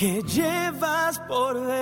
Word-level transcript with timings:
que 0.00 0.22
llevas 0.22 1.18
por 1.28 1.56
dentro. 1.66 1.76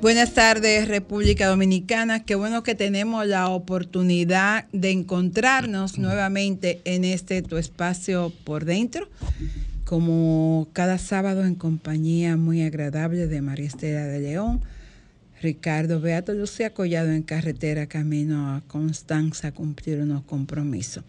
Buenas 0.00 0.32
tardes, 0.32 0.88
República 0.88 1.48
Dominicana. 1.48 2.24
Qué 2.24 2.34
bueno 2.34 2.62
que 2.62 2.74
tenemos 2.74 3.26
la 3.26 3.50
oportunidad 3.50 4.64
de 4.72 4.90
encontrarnos 4.90 5.98
nuevamente 5.98 6.80
en 6.86 7.04
este 7.04 7.42
tu 7.42 7.58
espacio 7.58 8.32
por 8.44 8.64
dentro, 8.64 9.06
como 9.84 10.68
cada 10.72 10.96
sábado 10.96 11.44
en 11.44 11.56
compañía 11.56 12.38
muy 12.38 12.62
agradable 12.62 13.26
de 13.26 13.42
María 13.42 13.66
Estela 13.66 14.06
de 14.06 14.20
León, 14.20 14.62
Ricardo 15.40 16.00
Beato 16.00 16.32
Lucía 16.34 16.70
Collado 16.70 17.10
en 17.10 17.22
carretera 17.22 17.86
camino 17.86 18.54
a 18.54 18.62
Constanza 18.66 19.48
a 19.48 19.52
cumplir 19.52 20.00
unos 20.00 20.24
compromisos. 20.24 21.04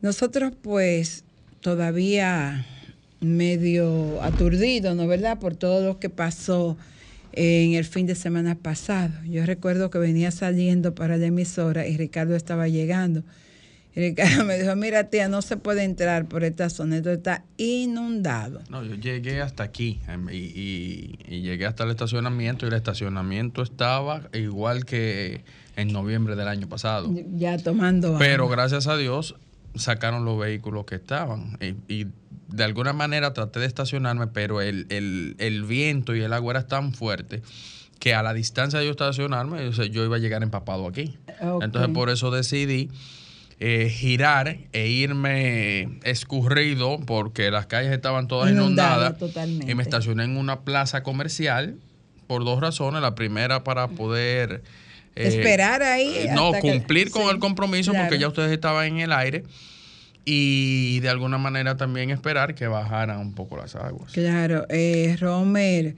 Nosotros 0.00 0.52
pues 0.60 1.24
todavía 1.60 2.66
medio 3.20 4.20
aturdidos, 4.22 4.96
¿no 4.96 5.06
verdad? 5.06 5.38
Por 5.38 5.54
todo 5.54 5.86
lo 5.86 5.98
que 5.98 6.10
pasó 6.10 6.76
en 7.32 7.74
el 7.74 7.84
fin 7.84 8.06
de 8.06 8.14
semana 8.14 8.56
pasado. 8.56 9.12
Yo 9.24 9.46
recuerdo 9.46 9.90
que 9.90 9.98
venía 9.98 10.30
saliendo 10.30 10.94
para 10.94 11.16
la 11.16 11.26
emisora 11.26 11.86
y 11.86 11.96
Ricardo 11.96 12.36
estaba 12.36 12.68
llegando. 12.68 13.22
Y 13.94 14.00
Ricardo 14.00 14.44
me 14.44 14.58
dijo, 14.58 14.74
mira 14.74 15.04
tía, 15.10 15.28
no 15.28 15.42
se 15.42 15.56
puede 15.58 15.84
entrar 15.84 16.26
por 16.26 16.44
esta 16.44 16.70
zona, 16.70 16.96
esto 16.96 17.10
está 17.10 17.44
inundado. 17.58 18.60
No, 18.70 18.82
yo 18.84 18.94
llegué 18.94 19.40
hasta 19.42 19.62
aquí 19.64 20.00
em, 20.08 20.28
y, 20.30 20.36
y- 20.36 21.18
y 21.28 21.40
llegué 21.42 21.66
hasta 21.66 21.84
el 21.84 21.90
estacionamiento 21.90 22.64
y 22.64 22.68
el 22.68 22.74
estacionamiento 22.74 23.62
estaba 23.62 24.22
igual 24.32 24.84
que 24.86 25.44
en 25.76 25.92
noviembre 25.92 26.36
del 26.36 26.48
año 26.48 26.68
pasado. 26.68 27.12
Ya 27.34 27.58
tomando 27.58 28.16
Pero 28.18 28.44
agua. 28.44 28.56
gracias 28.56 28.86
a 28.86 28.96
Dios 28.96 29.34
sacaron 29.74 30.24
los 30.24 30.38
vehículos 30.38 30.84
que 30.86 30.94
estaban 30.96 31.58
y, 31.60 31.74
y 32.02 32.06
de 32.48 32.64
alguna 32.64 32.92
manera 32.92 33.32
traté 33.32 33.60
de 33.60 33.66
estacionarme, 33.66 34.26
pero 34.26 34.60
el, 34.62 34.86
el- 34.90 35.34
el 35.38 35.64
viento 35.64 36.14
y 36.14 36.20
el 36.22 36.32
agua 36.32 36.52
era 36.52 36.66
tan 36.66 36.92
fuerte 36.94 37.42
que 37.98 38.14
a 38.14 38.22
la 38.22 38.34
distancia 38.34 38.78
de 38.80 38.86
yo 38.86 38.90
estacionarme, 38.90 39.70
yo 39.70 40.04
iba 40.04 40.16
a 40.16 40.18
llegar 40.18 40.42
empapado 40.42 40.86
aquí. 40.88 41.16
Entonces 41.60 41.90
por 41.94 42.10
eso 42.10 42.30
decidí 42.30 42.90
eh, 43.64 43.88
girar 43.90 44.56
e 44.72 44.88
irme 44.88 46.00
escurrido 46.02 46.98
porque 47.06 47.50
las 47.52 47.66
calles 47.66 47.92
estaban 47.92 48.26
todas 48.26 48.50
Inundada 48.50 48.94
inundadas 49.06 49.18
totalmente. 49.18 49.70
y 49.70 49.74
me 49.76 49.84
estacioné 49.84 50.24
en 50.24 50.36
una 50.36 50.62
plaza 50.62 51.04
comercial 51.04 51.76
por 52.26 52.44
dos 52.44 52.60
razones. 52.60 53.00
La 53.02 53.14
primera 53.14 53.62
para 53.62 53.86
poder... 53.86 54.62
eh, 55.14 55.28
Esperar 55.28 55.82
ahí 55.84 56.08
eh, 56.08 56.30
no, 56.34 56.50
que- 56.52 56.60
cumplir 56.60 57.10
con 57.12 57.22
sí, 57.22 57.28
el 57.30 57.38
compromiso 57.38 57.92
claro. 57.92 58.06
porque 58.06 58.18
ya 58.20 58.26
ustedes 58.26 58.50
estaban 58.50 58.86
en 58.86 58.98
el 58.98 59.12
aire 59.12 59.44
y 60.24 61.00
de 61.00 61.08
alguna 61.08 61.38
manera 61.38 61.76
también 61.76 62.10
esperar 62.10 62.54
que 62.54 62.66
bajaran 62.66 63.18
un 63.18 63.34
poco 63.34 63.56
las 63.56 63.74
aguas. 63.76 64.12
Claro, 64.12 64.66
eh, 64.70 65.16
Romer 65.20 65.96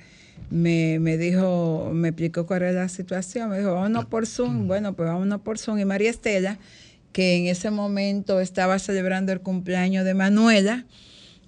me, 0.50 0.98
me 0.98 1.16
dijo, 1.18 1.90
me 1.94 2.08
explicó 2.08 2.46
cuál 2.46 2.62
era 2.62 2.72
la 2.82 2.88
situación, 2.88 3.50
me 3.50 3.58
dijo, 3.58 3.74
vámonos 3.74 4.04
por 4.06 4.26
Zoom, 4.26 4.66
bueno, 4.66 4.94
pues 4.94 5.08
vámonos 5.08 5.40
por 5.42 5.58
Zoom. 5.58 5.78
Y 5.78 5.84
María 5.84 6.10
Estela, 6.10 6.58
que 7.14 7.36
en 7.36 7.46
ese 7.46 7.70
momento 7.70 8.40
estaba 8.40 8.80
celebrando 8.80 9.30
el 9.30 9.40
cumpleaños 9.40 10.04
de 10.04 10.14
Manuela, 10.14 10.84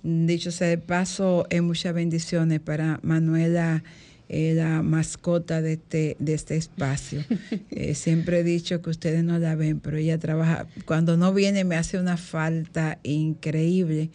dicho 0.04 0.52
sea 0.52 0.68
de 0.68 0.78
paso, 0.78 1.44
eh, 1.50 1.60
muchas 1.60 1.92
bendiciones 1.92 2.60
para 2.60 3.00
Manuela, 3.02 3.82
eh, 4.28 4.54
la 4.54 4.82
mascota 4.82 5.60
de 5.62 5.72
este, 5.72 6.16
de 6.20 6.34
este 6.34 6.56
espacio. 6.56 7.24
Eh, 7.72 7.94
siempre 7.94 8.40
he 8.40 8.44
dicho 8.44 8.80
que 8.80 8.90
ustedes 8.90 9.24
no 9.24 9.38
la 9.40 9.56
ven, 9.56 9.80
pero 9.80 9.96
ella 9.96 10.18
trabaja, 10.18 10.66
cuando 10.84 11.16
no 11.16 11.34
viene 11.34 11.64
me 11.64 11.74
hace 11.74 11.98
una 11.98 12.16
falta 12.16 12.98
increíble. 13.02 14.10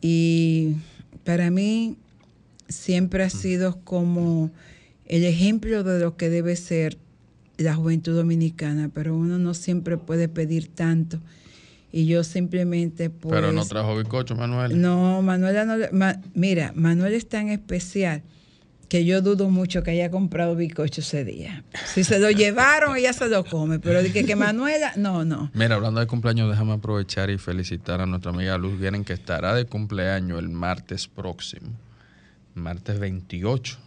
Y 0.00 0.74
para 1.22 1.50
mí 1.50 1.96
siempre 2.68 3.22
ha 3.22 3.30
sido 3.30 3.78
como 3.84 4.50
el 5.06 5.24
ejemplo 5.24 5.84
de 5.84 6.00
lo 6.00 6.16
que 6.16 6.30
debe 6.30 6.56
ser 6.56 6.98
la 7.58 7.74
juventud 7.74 8.14
dominicana, 8.16 8.90
pero 8.92 9.16
uno 9.16 9.38
no 9.38 9.54
siempre 9.54 9.96
puede 9.96 10.28
pedir 10.28 10.68
tanto. 10.68 11.20
Y 11.92 12.06
yo 12.06 12.24
simplemente 12.24 13.08
pues... 13.10 13.32
Pero 13.32 13.52
no 13.52 13.64
trajo 13.64 13.96
bizcocho, 13.96 14.34
Manuel. 14.34 14.80
No, 14.80 15.22
Manuela 15.22 15.64
no... 15.64 15.76
le- 15.76 15.90
ma- 15.92 16.20
mira, 16.34 16.72
Manuel 16.74 17.14
es 17.14 17.28
tan 17.28 17.48
especial 17.50 18.22
que 18.88 19.04
yo 19.04 19.22
dudo 19.22 19.48
mucho 19.48 19.82
que 19.84 19.92
haya 19.92 20.10
comprado 20.10 20.56
bizcocho 20.56 21.00
ese 21.00 21.24
día. 21.24 21.64
Si 21.86 22.02
se 22.04 22.18
lo 22.18 22.30
llevaron, 22.32 22.96
ella 22.96 23.12
se 23.12 23.28
lo 23.28 23.44
come, 23.44 23.78
pero 23.78 24.02
de 24.02 24.12
que, 24.12 24.24
que 24.24 24.34
Manuela... 24.36 24.92
No, 24.96 25.24
no. 25.24 25.50
Mira, 25.54 25.76
hablando 25.76 26.00
de 26.00 26.06
cumpleaños, 26.08 26.50
déjame 26.50 26.72
aprovechar 26.72 27.30
y 27.30 27.38
felicitar 27.38 28.00
a 28.00 28.06
nuestra 28.06 28.30
amiga 28.32 28.58
Luz 28.58 28.78
Vienen, 28.78 29.04
que 29.04 29.12
estará 29.12 29.54
de 29.54 29.64
cumpleaños 29.64 30.38
el 30.40 30.48
martes 30.48 31.06
próximo, 31.08 31.68
martes 32.54 32.98
28, 32.98 33.78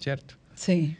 ¿cierto? 0.00 0.34
Sí. 0.56 0.96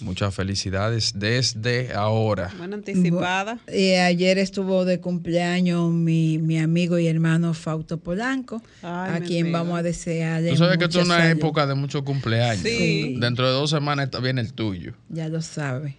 Muchas 0.00 0.34
felicidades 0.34 1.12
desde 1.16 1.94
ahora. 1.94 2.52
Bueno, 2.58 2.74
anticipada. 2.76 3.58
Y 3.72 3.92
ayer 3.94 4.36
estuvo 4.38 4.84
de 4.84 5.00
cumpleaños 5.00 5.90
mi, 5.90 6.36
mi 6.38 6.58
amigo 6.58 6.98
y 6.98 7.06
hermano 7.06 7.54
Fausto 7.54 7.96
Polanco, 7.98 8.62
Ay, 8.82 9.10
a 9.14 9.20
quien 9.20 9.46
amigo. 9.46 9.58
vamos 9.58 9.78
a 9.78 9.82
desearle 9.82 10.50
Tú 10.50 10.56
sabes 10.58 10.76
que 10.76 10.84
esto 10.84 11.00
es 11.00 11.06
una 11.06 11.30
época 11.30 11.66
de 11.66 11.74
muchos 11.74 12.02
cumpleaños. 12.02 12.62
Sí. 12.62 13.16
Dentro 13.18 13.46
de 13.46 13.52
dos 13.52 13.70
semanas 13.70 14.06
está- 14.06 14.20
viene 14.20 14.42
el 14.42 14.52
tuyo. 14.52 14.92
Ya 15.08 15.28
lo 15.28 15.40
sabe. 15.40 15.96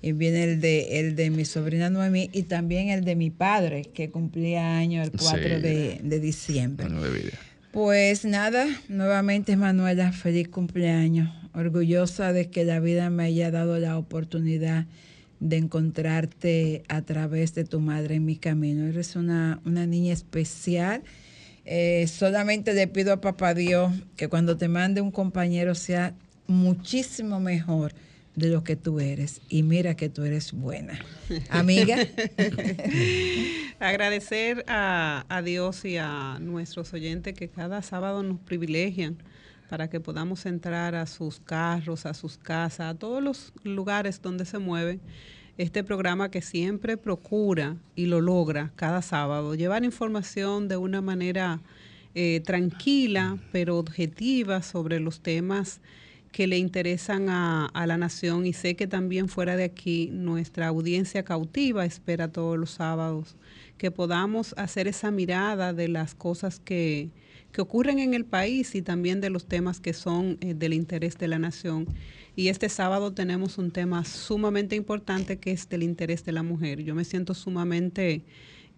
Y 0.00 0.12
viene 0.12 0.44
el 0.44 0.60
de, 0.60 1.00
el 1.00 1.16
de 1.16 1.30
mi 1.30 1.44
sobrina 1.44 1.90
Noemí 1.90 2.30
y 2.32 2.44
también 2.44 2.88
el 2.90 3.04
de 3.04 3.16
mi 3.16 3.30
padre, 3.30 3.82
que 3.92 4.10
cumplía 4.10 4.76
años 4.78 5.04
el 5.08 5.18
4 5.18 5.38
Sí. 5.42 5.60
de, 5.62 6.00
de 6.02 6.20
diciembre. 6.20 6.86
Año 6.86 7.02
de 7.02 7.10
vida. 7.10 7.32
Pues 7.72 8.24
nada, 8.24 8.66
nuevamente 8.88 9.56
Manuela, 9.56 10.12
feliz 10.12 10.48
cumpleaños. 10.48 11.28
Orgullosa 11.56 12.34
de 12.34 12.50
que 12.50 12.64
la 12.66 12.80
vida 12.80 13.08
me 13.08 13.24
haya 13.24 13.50
dado 13.50 13.78
la 13.78 13.96
oportunidad 13.96 14.84
de 15.40 15.56
encontrarte 15.56 16.82
a 16.88 17.00
través 17.00 17.54
de 17.54 17.64
tu 17.64 17.80
madre 17.80 18.16
en 18.16 18.26
mi 18.26 18.36
camino. 18.36 18.86
Eres 18.86 19.16
una, 19.16 19.60
una 19.64 19.86
niña 19.86 20.12
especial. 20.12 21.02
Eh, 21.64 22.06
solamente 22.08 22.74
le 22.74 22.86
pido 22.88 23.12
a 23.12 23.22
Papá 23.22 23.54
Dios 23.54 23.90
que 24.16 24.28
cuando 24.28 24.58
te 24.58 24.68
mande 24.68 25.00
un 25.00 25.10
compañero 25.10 25.74
sea 25.74 26.14
muchísimo 26.46 27.40
mejor 27.40 27.92
de 28.34 28.50
lo 28.50 28.62
que 28.62 28.76
tú 28.76 29.00
eres. 29.00 29.40
Y 29.48 29.62
mira 29.62 29.96
que 29.96 30.10
tú 30.10 30.24
eres 30.24 30.52
buena. 30.52 30.98
Amiga. 31.48 31.96
Agradecer 33.80 34.62
a, 34.68 35.24
a 35.28 35.40
Dios 35.40 35.86
y 35.86 35.96
a 35.96 36.38
nuestros 36.38 36.92
oyentes 36.92 37.34
que 37.34 37.48
cada 37.48 37.80
sábado 37.80 38.22
nos 38.22 38.38
privilegian 38.40 39.16
para 39.68 39.88
que 39.88 40.00
podamos 40.00 40.46
entrar 40.46 40.94
a 40.94 41.06
sus 41.06 41.40
carros, 41.40 42.06
a 42.06 42.14
sus 42.14 42.38
casas, 42.38 42.88
a 42.88 42.94
todos 42.94 43.22
los 43.22 43.52
lugares 43.64 44.22
donde 44.22 44.44
se 44.44 44.58
mueve 44.58 45.00
este 45.58 45.82
programa 45.82 46.30
que 46.30 46.42
siempre 46.42 46.96
procura 46.96 47.76
y 47.94 48.06
lo 48.06 48.20
logra 48.20 48.72
cada 48.76 49.02
sábado, 49.02 49.54
llevar 49.54 49.84
información 49.84 50.68
de 50.68 50.76
una 50.76 51.00
manera 51.00 51.60
eh, 52.14 52.40
tranquila 52.44 53.38
pero 53.52 53.78
objetiva 53.78 54.62
sobre 54.62 55.00
los 55.00 55.20
temas 55.20 55.80
que 56.30 56.46
le 56.46 56.58
interesan 56.58 57.30
a, 57.30 57.66
a 57.66 57.86
la 57.86 57.96
nación. 57.96 58.44
Y 58.46 58.52
sé 58.52 58.74
que 58.74 58.86
también 58.86 59.28
fuera 59.28 59.56
de 59.56 59.64
aquí 59.64 60.10
nuestra 60.12 60.66
audiencia 60.68 61.24
cautiva 61.24 61.86
espera 61.86 62.28
todos 62.28 62.58
los 62.58 62.72
sábados 62.72 63.36
que 63.78 63.90
podamos 63.90 64.54
hacer 64.58 64.88
esa 64.88 65.10
mirada 65.10 65.72
de 65.72 65.88
las 65.88 66.14
cosas 66.14 66.60
que, 66.60 67.08
que 67.56 67.62
ocurren 67.62 68.00
en 68.00 68.12
el 68.12 68.26
país 68.26 68.74
y 68.74 68.82
también 68.82 69.22
de 69.22 69.30
los 69.30 69.46
temas 69.46 69.80
que 69.80 69.94
son 69.94 70.36
eh, 70.42 70.52
del 70.52 70.74
interés 70.74 71.16
de 71.16 71.26
la 71.26 71.38
nación. 71.38 71.86
Y 72.36 72.48
este 72.48 72.68
sábado 72.68 73.14
tenemos 73.14 73.56
un 73.56 73.70
tema 73.70 74.04
sumamente 74.04 74.76
importante 74.76 75.38
que 75.38 75.52
es 75.52 75.66
del 75.70 75.82
interés 75.82 76.22
de 76.22 76.32
la 76.32 76.42
mujer. 76.42 76.82
Yo 76.82 76.94
me 76.94 77.06
siento 77.06 77.32
sumamente 77.32 78.26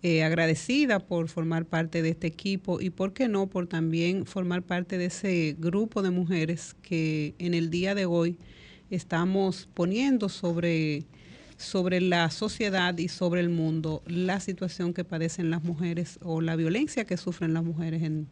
eh, 0.05 0.23
agradecida 0.23 1.01
por 1.01 1.29
formar 1.29 1.65
parte 1.65 2.03
de 2.03 2.11
este 2.11 2.29
equipo 2.29 2.81
y, 2.81 2.91
¿por 2.91 3.15
qué 3.15 3.27
no?, 3.27 3.49
por 3.49 3.67
también 3.67 4.27
formar 4.27 4.63
parte 4.63 4.97
de 4.97 5.07
ese 5.07 5.57
grupo 5.59 6.01
de 6.01 6.11
mujeres 6.11 6.77
que 6.81 7.35
en 7.41 7.55
el 7.55 7.71
día 7.71 7.97
de 7.97 8.07
hoy 8.07 8.39
estamos 8.91 9.69
poniendo 9.75 10.29
sobre, 10.29 11.03
sobre 11.57 12.01
la 12.01 12.31
sociedad 12.31 12.97
y 12.97 13.09
sobre 13.09 13.41
el 13.41 13.49
mundo 13.49 14.05
la 14.07 14.39
situación 14.39 14.95
que 14.95 15.03
padecen 15.03 15.51
las 15.51 15.65
mujeres 15.65 16.21
o 16.23 16.41
la 16.41 16.55
violencia 16.55 17.05
que 17.05 17.17
sufren 17.17 17.55
las 17.55 17.65
mujeres 17.65 18.05
en, 18.05 18.29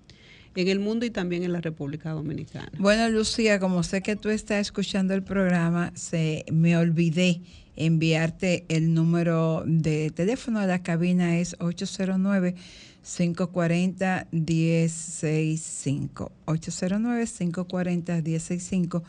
en 0.62 0.69
el 0.69 0.81
mundo 0.81 1.06
y 1.06 1.11
también 1.11 1.43
en 1.43 1.53
la 1.53 1.61
República 1.61 2.11
Dominicana. 2.11 2.70
Bueno, 2.79 3.08
Lucía, 3.08 3.61
como 3.61 3.82
sé 3.82 4.03
que 4.03 4.17
tú 4.17 4.31
estás 4.31 4.61
escuchando 4.61 5.14
el 5.14 5.23
programa, 5.23 5.93
se 5.94 6.44
me 6.50 6.76
olvidé 6.76 7.41
enviarte 7.76 8.64
el 8.69 8.94
número 8.94 9.62
de 9.67 10.11
teléfono 10.11 10.61
de 10.61 10.67
la 10.67 10.82
cabina 10.82 11.38
es 11.38 11.56
809 11.61 12.55
540 13.03 14.26
165 14.32 16.32
809 16.47 17.26
540 17.26 18.23
165 18.23 19.03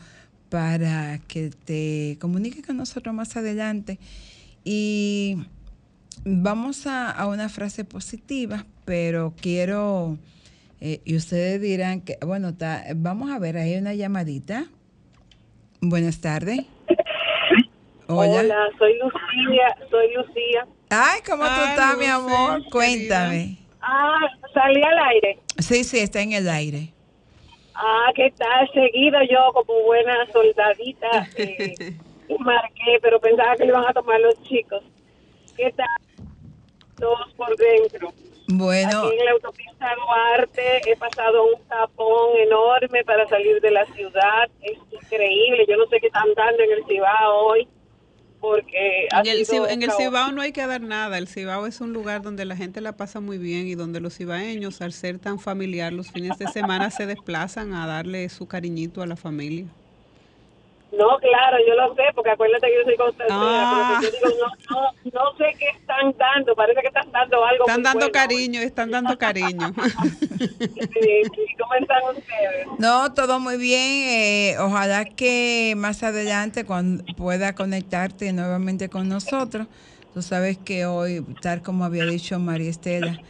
para 0.48 1.18
que 1.18 1.50
te 1.50 2.16
comuniques 2.20 2.64
con 2.64 2.76
nosotros 2.76 3.14
más 3.14 3.36
adelante. 3.36 3.98
Y 4.64 5.38
vamos 6.24 6.86
a, 6.86 7.26
una 7.26 7.48
frase 7.48 7.84
positiva, 7.84 8.66
pero 8.84 9.34
quiero, 9.40 10.18
eh, 10.80 11.00
y 11.04 11.16
ustedes 11.16 11.60
dirán 11.60 12.02
que, 12.02 12.18
bueno, 12.24 12.52
vamos 12.96 13.30
a 13.30 13.38
ver, 13.38 13.56
hay 13.56 13.76
una 13.76 13.94
llamadita. 13.94 14.66
Buenas 15.80 16.20
tardes. 16.20 16.60
Hola. 18.06 18.68
soy 18.78 18.98
Lucía, 18.98 19.76
soy 19.90 20.14
Lucía. 20.14 20.66
Ay, 20.90 21.20
¿cómo 21.28 21.44
tú 21.44 21.62
estás, 21.68 21.96
mi 21.98 22.06
amor? 22.06 22.62
Cuéntame. 22.70 23.58
Ah, 23.80 24.26
salí 24.54 24.82
al 24.82 24.98
aire. 25.10 25.38
Sí, 25.58 25.84
sí, 25.84 25.98
está 25.98 26.22
en 26.22 26.32
el 26.32 26.48
aire. 26.48 26.92
Ah, 27.74 28.10
¿qué 28.14 28.32
tal? 28.36 28.68
Seguido 28.72 29.18
yo 29.30 29.52
como 29.52 29.82
buena 29.84 30.26
soldadita 30.32 31.28
eh, 31.36 31.96
marqué, 32.40 32.98
pero 33.00 33.20
pensaba 33.20 33.56
que 33.56 33.64
le 33.64 33.68
iban 33.68 33.84
a 33.86 33.92
tomar 33.92 34.20
los 34.20 34.42
chicos. 34.44 34.82
¿Qué 35.56 35.72
tal? 35.72 35.86
Todos 36.96 37.32
por 37.34 37.54
dentro. 37.56 38.12
Bueno. 38.48 39.04
Aquí 39.04 39.16
en 39.18 39.24
la 39.26 39.30
autopista 39.32 39.94
Duarte 39.94 40.90
he 40.90 40.96
pasado 40.96 41.44
un 41.54 41.62
tapón 41.68 42.36
enorme 42.38 43.04
para 43.04 43.28
salir 43.28 43.60
de 43.60 43.70
la 43.70 43.84
ciudad. 43.86 44.48
Es 44.62 44.78
increíble. 44.90 45.66
Yo 45.68 45.76
no 45.76 45.86
sé 45.86 46.00
qué 46.00 46.06
están 46.06 46.32
dando 46.34 46.62
en 46.62 46.72
el 46.72 46.84
Cibao 46.86 47.46
hoy 47.46 47.68
porque 48.40 49.08
en 49.10 49.26
el, 49.26 49.70
en 49.70 49.82
el 49.82 49.92
Cibao 49.92 50.32
no 50.32 50.40
hay 50.40 50.52
que 50.52 50.66
dar 50.66 50.80
nada. 50.80 51.18
El 51.18 51.28
Cibao 51.28 51.66
es 51.66 51.80
un 51.80 51.92
lugar 51.92 52.22
donde 52.22 52.44
la 52.44 52.56
gente 52.56 52.80
la 52.80 52.96
pasa 52.96 53.20
muy 53.20 53.36
bien 53.36 53.66
y 53.66 53.74
donde 53.74 54.00
los 54.00 54.16
cibaeños, 54.16 54.80
al 54.80 54.92
ser 54.92 55.18
tan 55.18 55.38
familiar, 55.38 55.92
los 55.92 56.10
fines 56.10 56.38
de 56.38 56.46
semana 56.46 56.90
se 56.90 57.06
desplazan 57.06 57.74
a 57.74 57.86
darle 57.86 58.28
su 58.28 58.46
cariñito 58.46 59.02
a 59.02 59.06
la 59.06 59.16
familia. 59.16 59.66
No, 60.90 61.18
claro, 61.18 61.58
yo 61.66 61.74
lo 61.74 61.94
sé, 61.94 62.02
porque 62.14 62.30
acuérdate 62.30 62.66
que 62.66 62.76
yo 62.76 62.84
soy 62.84 62.96
constante, 62.96 63.32
ah. 63.36 64.00
yo 64.02 64.10
digo, 64.10 64.28
no, 64.40 64.46
no, 64.74 64.92
no, 65.12 65.36
sé 65.36 65.54
qué 65.58 65.68
están 65.68 66.14
dando, 66.16 66.54
parece 66.54 66.80
que 66.80 66.86
están 66.86 67.12
dando 67.12 67.44
algo. 67.44 67.66
Están 67.66 67.82
dando 67.82 68.10
cariño, 68.10 68.60
están 68.62 68.90
dando 68.90 69.18
cariño. 69.18 69.74
¿Cómo 71.58 71.74
están 71.74 72.02
ustedes? 72.16 72.66
No, 72.78 73.12
todo 73.12 73.38
muy 73.38 73.58
bien. 73.58 74.08
Eh, 74.08 74.56
ojalá 74.58 75.04
que 75.04 75.74
más 75.76 76.02
adelante 76.02 76.64
cuando 76.64 77.04
pueda 77.16 77.54
conectarte 77.54 78.32
nuevamente 78.32 78.88
con 78.88 79.08
nosotros. 79.08 79.66
Tú 80.14 80.22
sabes 80.22 80.56
que 80.56 80.86
hoy, 80.86 81.24
tal 81.42 81.60
como 81.62 81.84
había 81.84 82.06
dicho 82.06 82.38
María 82.38 82.70
Estela, 82.70 83.20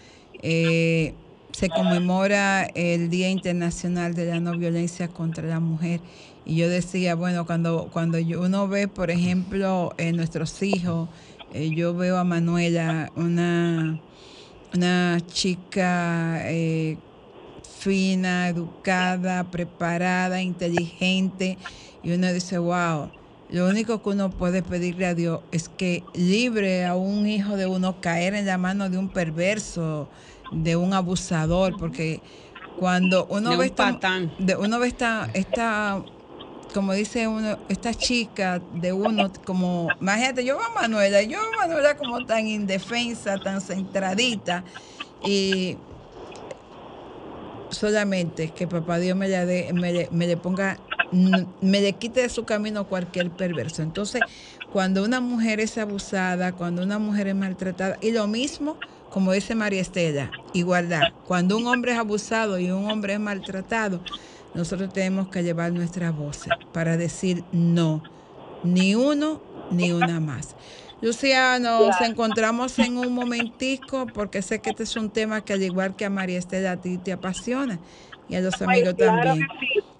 eh, 0.43 1.12
se 1.50 1.69
conmemora 1.69 2.64
el 2.75 3.10
Día 3.10 3.28
Internacional 3.28 4.14
de 4.14 4.26
la 4.26 4.38
No 4.38 4.56
Violencia 4.56 5.08
contra 5.08 5.44
la 5.44 5.58
Mujer 5.58 6.00
y 6.49 6.56
yo 6.56 6.71
decía, 6.71 7.15
bueno, 7.15 7.45
cuando, 7.45 7.91
cuando 7.93 8.17
uno 8.19 8.69
ve, 8.69 8.89
por 8.89 9.11
ejemplo, 9.11 9.93
en 9.99 10.17
nuestros 10.17 10.62
hijos, 10.62 11.11
eh, 11.53 11.69
yo 11.69 11.95
veo 11.95 12.17
a 12.17 12.25
Manuela, 12.25 13.12
una, 13.17 14.00
una 14.75 15.19
chica 15.27 16.41
eh, 16.50 16.97
fina, 17.81 18.49
educada, 18.49 19.45
preparada, 19.50 20.41
inteligente, 20.41 21.59
y 22.03 22.12
uno 22.12 22.33
dice, 22.33 22.56
wow, 22.56 23.11
lo 23.51 23.69
único 23.69 24.03
que 24.03 24.09
uno 24.09 24.31
puede 24.31 24.62
pedirle 24.62 25.05
a 25.05 25.15
Dios 25.15 25.41
es 25.53 25.69
que 25.69 26.03
libre 26.15 26.87
a 26.87 26.94
un 26.94 27.27
hijo 27.27 27.59
de 27.59 27.67
uno 27.67 28.01
caer 28.01 28.35
en 28.35 28.47
la 28.47 28.56
mano 28.56 28.89
de 28.89 28.97
un 28.97 29.11
perverso, 29.11 30.09
de 30.51 30.77
un 30.77 30.94
abusador, 30.94 31.77
porque 31.79 32.23
cuando 32.79 33.27
uno 33.27 33.55
ve 33.59 33.67
esta, 33.67 33.99
de, 34.39 34.56
uno 34.56 34.79
ve 34.79 34.89
esta, 34.89 35.29
esta 35.35 36.03
como 36.73 36.93
dice 36.93 37.29
uno, 37.29 37.59
esta 37.69 37.94
chica 37.94 38.61
de 38.75 38.93
uno, 38.93 39.32
como, 39.44 39.88
imagínate, 40.00 40.44
yo 40.44 40.61
a 40.61 40.69
Manuela, 40.75 41.23
yo 41.23 41.38
a 41.38 41.67
Manuela 41.67 41.97
como 41.97 42.25
tan 42.26 42.47
indefensa, 42.47 43.38
tan 43.38 43.61
centradita, 43.61 44.65
y 45.25 45.76
solamente 47.70 48.50
que 48.50 48.67
papá 48.67 48.99
Dios 48.99 49.17
me, 49.17 49.29
le, 49.29 49.73
me, 49.73 50.26
le, 50.26 50.37
ponga, 50.37 50.79
me 51.12 51.81
le 51.81 51.93
quite 51.94 52.23
de 52.23 52.29
su 52.29 52.44
camino 52.44 52.87
cualquier 52.87 53.31
perverso. 53.31 53.82
Entonces, 53.82 54.23
cuando 54.73 55.05
una 55.05 55.20
mujer 55.20 55.61
es 55.61 55.79
abusada, 55.79 56.53
cuando 56.53 56.82
una 56.82 56.99
mujer 56.99 57.29
es 57.29 57.35
maltratada, 57.35 57.99
y 58.00 58.12
lo 58.12 58.26
mismo, 58.26 58.76
como 59.11 59.32
dice 59.32 59.55
María 59.55 59.81
Estela, 59.81 60.31
igualdad, 60.53 61.03
cuando 61.26 61.56
un 61.56 61.67
hombre 61.67 61.93
es 61.93 61.99
abusado 61.99 62.59
y 62.59 62.70
un 62.70 62.91
hombre 62.91 63.15
es 63.15 63.20
maltratado, 63.20 64.00
nosotros 64.58 64.93
tenemos 64.93 65.28
que 65.28 65.44
llevar 65.44 65.72
nuestra 65.72 66.10
voz 66.10 66.40
para 66.72 66.96
decir 66.96 67.44
no, 67.52 68.02
ni 68.64 68.96
uno 68.96 69.40
ni 69.70 69.93
una 69.93 70.19
más. 70.19 70.56
Lucía, 71.00 71.60
nos 71.60 72.00
encontramos 72.00 72.76
en 72.81 72.99
un 72.99 73.12
momentico 73.12 74.08
porque 74.12 74.43
sé 74.43 74.60
que 74.60 74.70
este 74.70 74.82
es 74.82 74.96
un 74.96 75.10
tema 75.10 75.44
que 75.44 75.52
al 75.52 75.62
igual 75.62 75.94
que 75.94 76.05
a 76.06 76.10
María 76.10 76.40
Estela 76.40 76.72
a 76.72 76.76
ti 76.81 76.99
te 76.99 77.12
apasiona 77.12 77.78
y 78.28 78.34
a 78.34 78.40
los 78.40 78.60
amigos 78.60 78.96
también. 78.96 79.46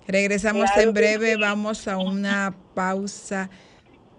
Regresamos 0.09 0.69
en 0.77 0.93
breve, 0.93 1.37
vamos 1.37 1.87
a 1.87 1.97
una 1.97 2.53
pausa 2.75 3.51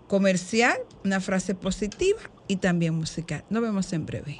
comercial, 0.08 0.78
una 1.04 1.20
frase 1.20 1.54
positiva 1.54 2.22
y 2.50 2.58
también 2.58 2.96
musical. 2.96 3.46
Nos 3.50 3.62
vemos 3.62 3.94
en 3.94 4.06
breve. 4.06 4.38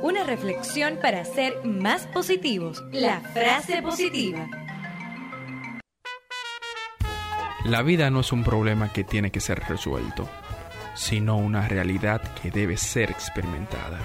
Una 0.00 0.24
reflexión 0.24 0.98
para 1.02 1.24
ser 1.26 1.62
más 1.64 2.06
positivos. 2.06 2.82
La 2.92 3.20
frase 3.20 3.82
positiva. 3.82 4.48
La 7.64 7.82
vida 7.82 8.08
no 8.08 8.20
es 8.20 8.32
un 8.32 8.42
problema 8.42 8.90
que 8.92 9.04
tiene 9.04 9.30
que 9.30 9.40
ser 9.40 9.60
resuelto, 9.68 10.28
sino 10.94 11.36
una 11.36 11.68
realidad 11.68 12.22
que 12.40 12.50
debe 12.50 12.78
ser 12.78 13.10
experimentada. 13.10 13.98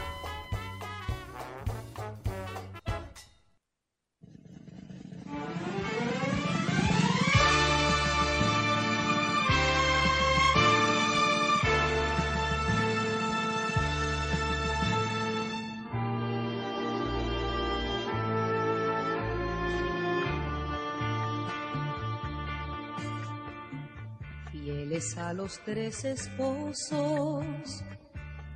Los 25.46 25.60
tres 25.60 26.04
esposos 26.06 27.46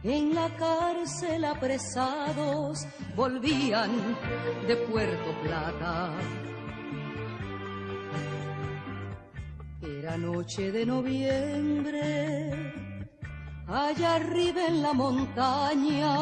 en 0.02 0.34
la 0.34 0.50
cárcel 0.58 1.46
apresados 1.46 2.88
volvían 3.16 3.92
de 4.68 4.76
Puerto 4.76 5.40
Plata. 5.44 6.14
Era 9.84 10.18
noche 10.18 10.72
de 10.72 10.84
noviembre, 10.84 12.74
allá 13.68 14.16
arriba 14.16 14.66
en 14.66 14.82
la 14.82 14.94
montaña, 14.94 16.18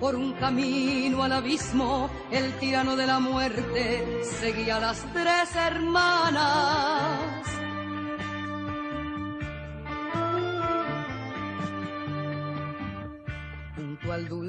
por 0.00 0.14
un 0.14 0.32
camino 0.44 1.22
al 1.22 1.32
abismo, 1.32 2.08
el 2.30 2.50
tirano 2.60 2.96
de 2.96 3.06
la 3.06 3.20
muerte 3.20 4.24
seguía 4.40 4.76
a 4.76 4.80
las 4.80 5.04
tres 5.12 5.54
hermanas 5.54 7.23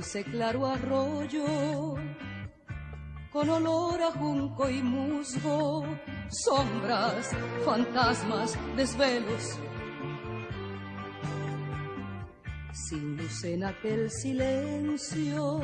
dulce 0.06 0.24
claro 0.26 0.68
arroyo, 0.68 1.96
con 3.32 3.50
olor 3.50 4.02
a 4.04 4.12
junco 4.12 4.70
y 4.70 4.82
musgo, 4.82 5.84
sombras, 6.30 7.32
fantasmas, 7.66 8.56
desvelos. 8.76 9.58
Sin 12.72 13.18
luz 13.18 13.44
en 13.46 13.64
aquel 13.64 14.12
silencio, 14.12 15.62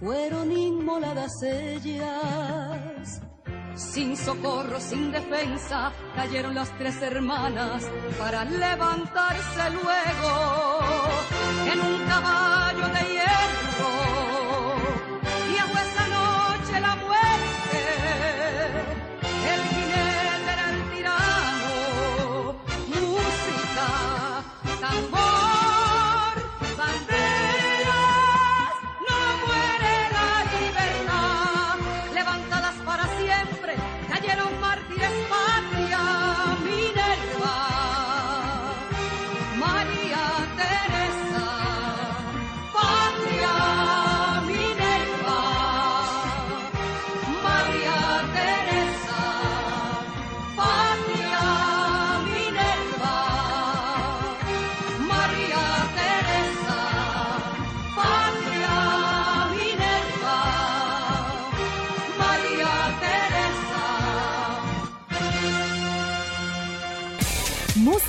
fueron 0.00 0.50
inmoladas 0.50 1.42
ellas 1.42 3.20
sin 3.80 4.16
socorro, 4.16 4.80
sin 4.80 5.10
defensa, 5.10 5.92
cayeron 6.14 6.54
las 6.54 6.70
tres 6.78 7.00
hermanas 7.00 7.84
para 8.18 8.44
levantarse 8.44 9.70
luego 9.70 10.78
en 11.72 11.80
un 11.80 12.06
caballo 12.06 12.88
de 12.88 13.09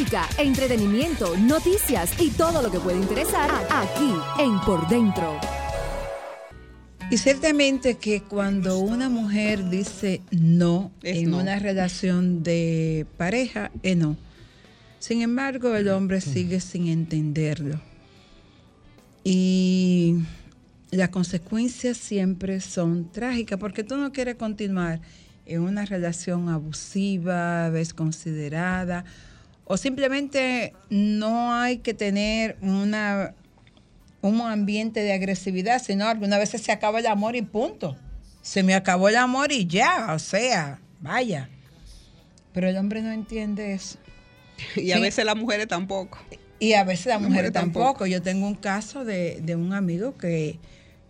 Música, 0.01 0.27
entretenimiento, 0.39 1.38
noticias 1.38 2.20
y 2.20 2.31
todo 2.31 2.63
lo 2.63 2.72
que 2.72 2.79
puede 2.79 2.98
interesar 2.98 3.51
aquí 3.70 4.12
en 4.39 4.60
Por 4.62 4.88
Dentro. 4.88 5.39
Y 7.12 7.20
ciertamente 7.20 7.98
que 7.98 8.24
cuando 8.24 8.79
una 8.79 9.10
mujer 9.10 9.70
dice 9.70 10.24
no 10.31 10.91
Es 11.03 11.20
en 11.20 11.29
no. 11.29 11.38
una 11.38 11.60
relación 11.60 12.41
de 12.41 13.05
pareja, 13.17 13.70
es 13.84 13.96
no. 13.96 14.17
Sin 14.98 15.22
embargo, 15.22 15.75
el 15.75 15.88
hombre 15.89 16.20
sigue 16.20 16.62
sin 16.62 16.88
entenderlo. 16.88 17.79
Y 19.24 20.15
las 20.89 21.10
consecuencias 21.10 21.98
siempre 21.98 22.60
son 22.60 23.12
trágicas 23.12 23.60
porque 23.60 23.84
tú 23.84 23.98
no 23.98 24.12
quieres 24.12 24.34
continuar 24.34 25.00
en 25.46 25.62
una 25.62 25.86
relación 25.86 26.50
abusiva, 26.50 27.70
desconsiderada, 27.70 29.05
o 29.65 29.77
simplemente 29.77 30.73
no 30.89 31.53
hay 31.53 31.77
que 31.79 31.93
tener 31.93 32.57
una 32.61 33.33
un 34.23 34.39
ambiente 34.41 34.99
de 35.01 35.13
agresividad, 35.13 35.81
sino 35.81 36.05
algunas 36.07 36.37
veces 36.39 36.61
se 36.61 36.71
acaba 36.71 36.99
el 36.99 37.07
amor 37.07 37.35
y 37.35 37.41
punto. 37.41 37.97
Se 38.43 38.61
me 38.61 38.75
acabó 38.75 39.09
el 39.09 39.15
amor 39.15 39.51
y 39.51 39.65
ya, 39.65 40.13
o 40.13 40.19
sea, 40.19 40.79
vaya. 40.99 41.49
Pero 42.53 42.69
el 42.69 42.77
hombre 42.77 43.01
no 43.01 43.11
entiende 43.11 43.73
eso. 43.73 43.97
Y 44.75 44.91
a 44.91 44.97
Sí. 44.97 45.01
veces 45.01 45.25
las 45.25 45.35
mujeres 45.35 45.67
tampoco. 45.67 46.19
Y 46.59 46.73
a 46.73 46.83
veces 46.83 47.07
las 47.07 47.15
mujeres 47.19 47.31
mujeres 47.31 47.51
tampoco. 47.53 47.85
tampoco. 47.85 48.05
Yo 48.05 48.21
tengo 48.21 48.45
un 48.45 48.53
caso 48.53 49.03
de, 49.05 49.41
de 49.41 49.55
un 49.55 49.73
amigo 49.73 50.15
que 50.17 50.59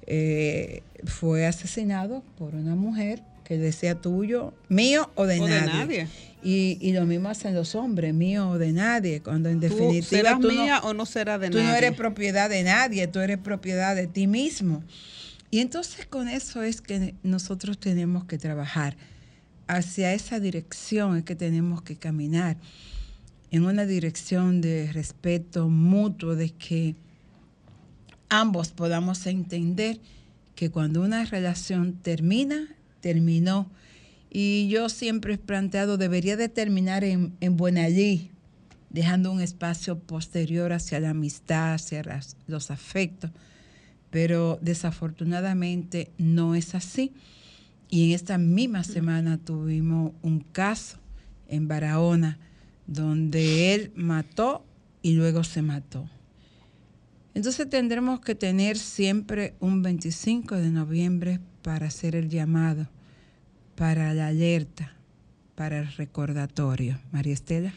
eh, 0.07 0.81
fue 1.03 1.45
asesinado 1.45 2.23
por 2.37 2.55
una 2.55 2.75
mujer 2.75 3.21
que 3.51 3.57
decía 3.57 3.95
tuyo, 3.95 4.53
mío 4.69 5.11
o 5.15 5.25
de 5.25 5.41
O 5.41 5.45
nadie. 5.49 5.59
de 5.59 5.67
nadie. 5.67 6.07
Y, 6.41 6.77
y 6.79 6.93
lo 6.93 7.05
mismo 7.05 7.27
hacen 7.27 7.53
los 7.53 7.75
hombres, 7.75 8.13
mío 8.13 8.47
o 8.51 8.57
de 8.57 8.71
nadie, 8.71 9.19
cuando 9.21 9.49
en 9.49 9.59
¿Tú 9.59 9.67
definitiva 9.67 10.07
serás 10.07 10.39
tú 10.39 10.47
no- 10.47 10.63
mía 10.63 10.79
o 10.85 10.93
no 10.93 11.05
serás 11.05 11.41
de 11.41 11.49
tú 11.49 11.57
nadie? 11.57 11.69
no 11.69 11.75
eres 11.75 11.91
propiedad 11.97 12.49
de 12.49 12.63
nadie, 12.63 13.07
tú 13.07 13.19
eres 13.19 13.37
propiedad 13.39 13.93
de 13.93 14.07
ti 14.07 14.25
mismo. 14.25 14.85
Y 15.49 15.59
entonces 15.59 16.05
con 16.05 16.29
eso 16.29 16.63
es 16.63 16.79
que 16.79 17.13
nosotros 17.23 17.77
tenemos 17.77 18.23
que 18.23 18.37
trabajar. 18.37 18.95
Hacia 19.67 20.13
esa 20.13 20.39
dirección 20.39 21.17
es 21.17 21.23
que 21.25 21.35
tenemos 21.35 21.81
que 21.81 21.97
caminar. 21.97 22.55
En 23.51 23.65
una 23.65 23.85
dirección 23.85 24.61
de 24.61 24.93
respeto 24.93 25.67
mutuo, 25.67 26.37
de 26.37 26.51
que 26.51 26.95
ambos 28.29 28.69
podamos 28.71 29.25
entender 29.27 29.99
que 30.55 30.69
cuando 30.69 31.01
una 31.01 31.25
relación 31.25 31.93
termina, 32.01 32.69
terminó. 33.01 33.69
Y 34.29 34.69
yo 34.69 34.87
siempre 34.89 35.33
he 35.33 35.37
planteado, 35.37 35.97
debería 35.97 36.37
de 36.37 36.47
terminar 36.49 37.03
en, 37.03 37.35
en 37.41 37.57
Buenallí, 37.57 38.31
dejando 38.89 39.31
un 39.31 39.41
espacio 39.41 39.99
posterior 39.99 40.71
hacia 40.71 40.99
la 40.99 41.09
amistad, 41.09 41.73
hacia 41.73 42.03
las- 42.03 42.37
los 42.47 42.71
afectos. 42.71 43.31
Pero 44.09 44.57
desafortunadamente 44.61 46.11
no 46.17 46.55
es 46.55 46.75
así. 46.75 47.13
Y 47.89 48.05
en 48.05 48.11
esta 48.15 48.37
misma 48.37 48.83
semana 48.85 49.37
tuvimos 49.37 50.13
un 50.21 50.39
caso 50.39 50.97
en 51.49 51.67
Barahona 51.67 52.39
donde 52.87 53.73
él 53.73 53.91
mató 53.95 54.65
y 55.01 55.13
luego 55.13 55.43
se 55.43 55.61
mató. 55.61 56.09
Entonces 57.33 57.69
tendremos 57.69 58.19
que 58.19 58.35
tener 58.35 58.77
siempre 58.77 59.55
un 59.59 59.81
25 59.81 60.55
de 60.55 60.69
noviembre 60.69 61.39
para 61.61 61.87
hacer 61.87 62.15
el 62.15 62.29
llamado, 62.29 62.87
para 63.75 64.13
la 64.13 64.27
alerta, 64.27 64.95
para 65.55 65.79
el 65.79 65.91
recordatorio. 65.93 66.99
María 67.11 67.33
Estela. 67.33 67.73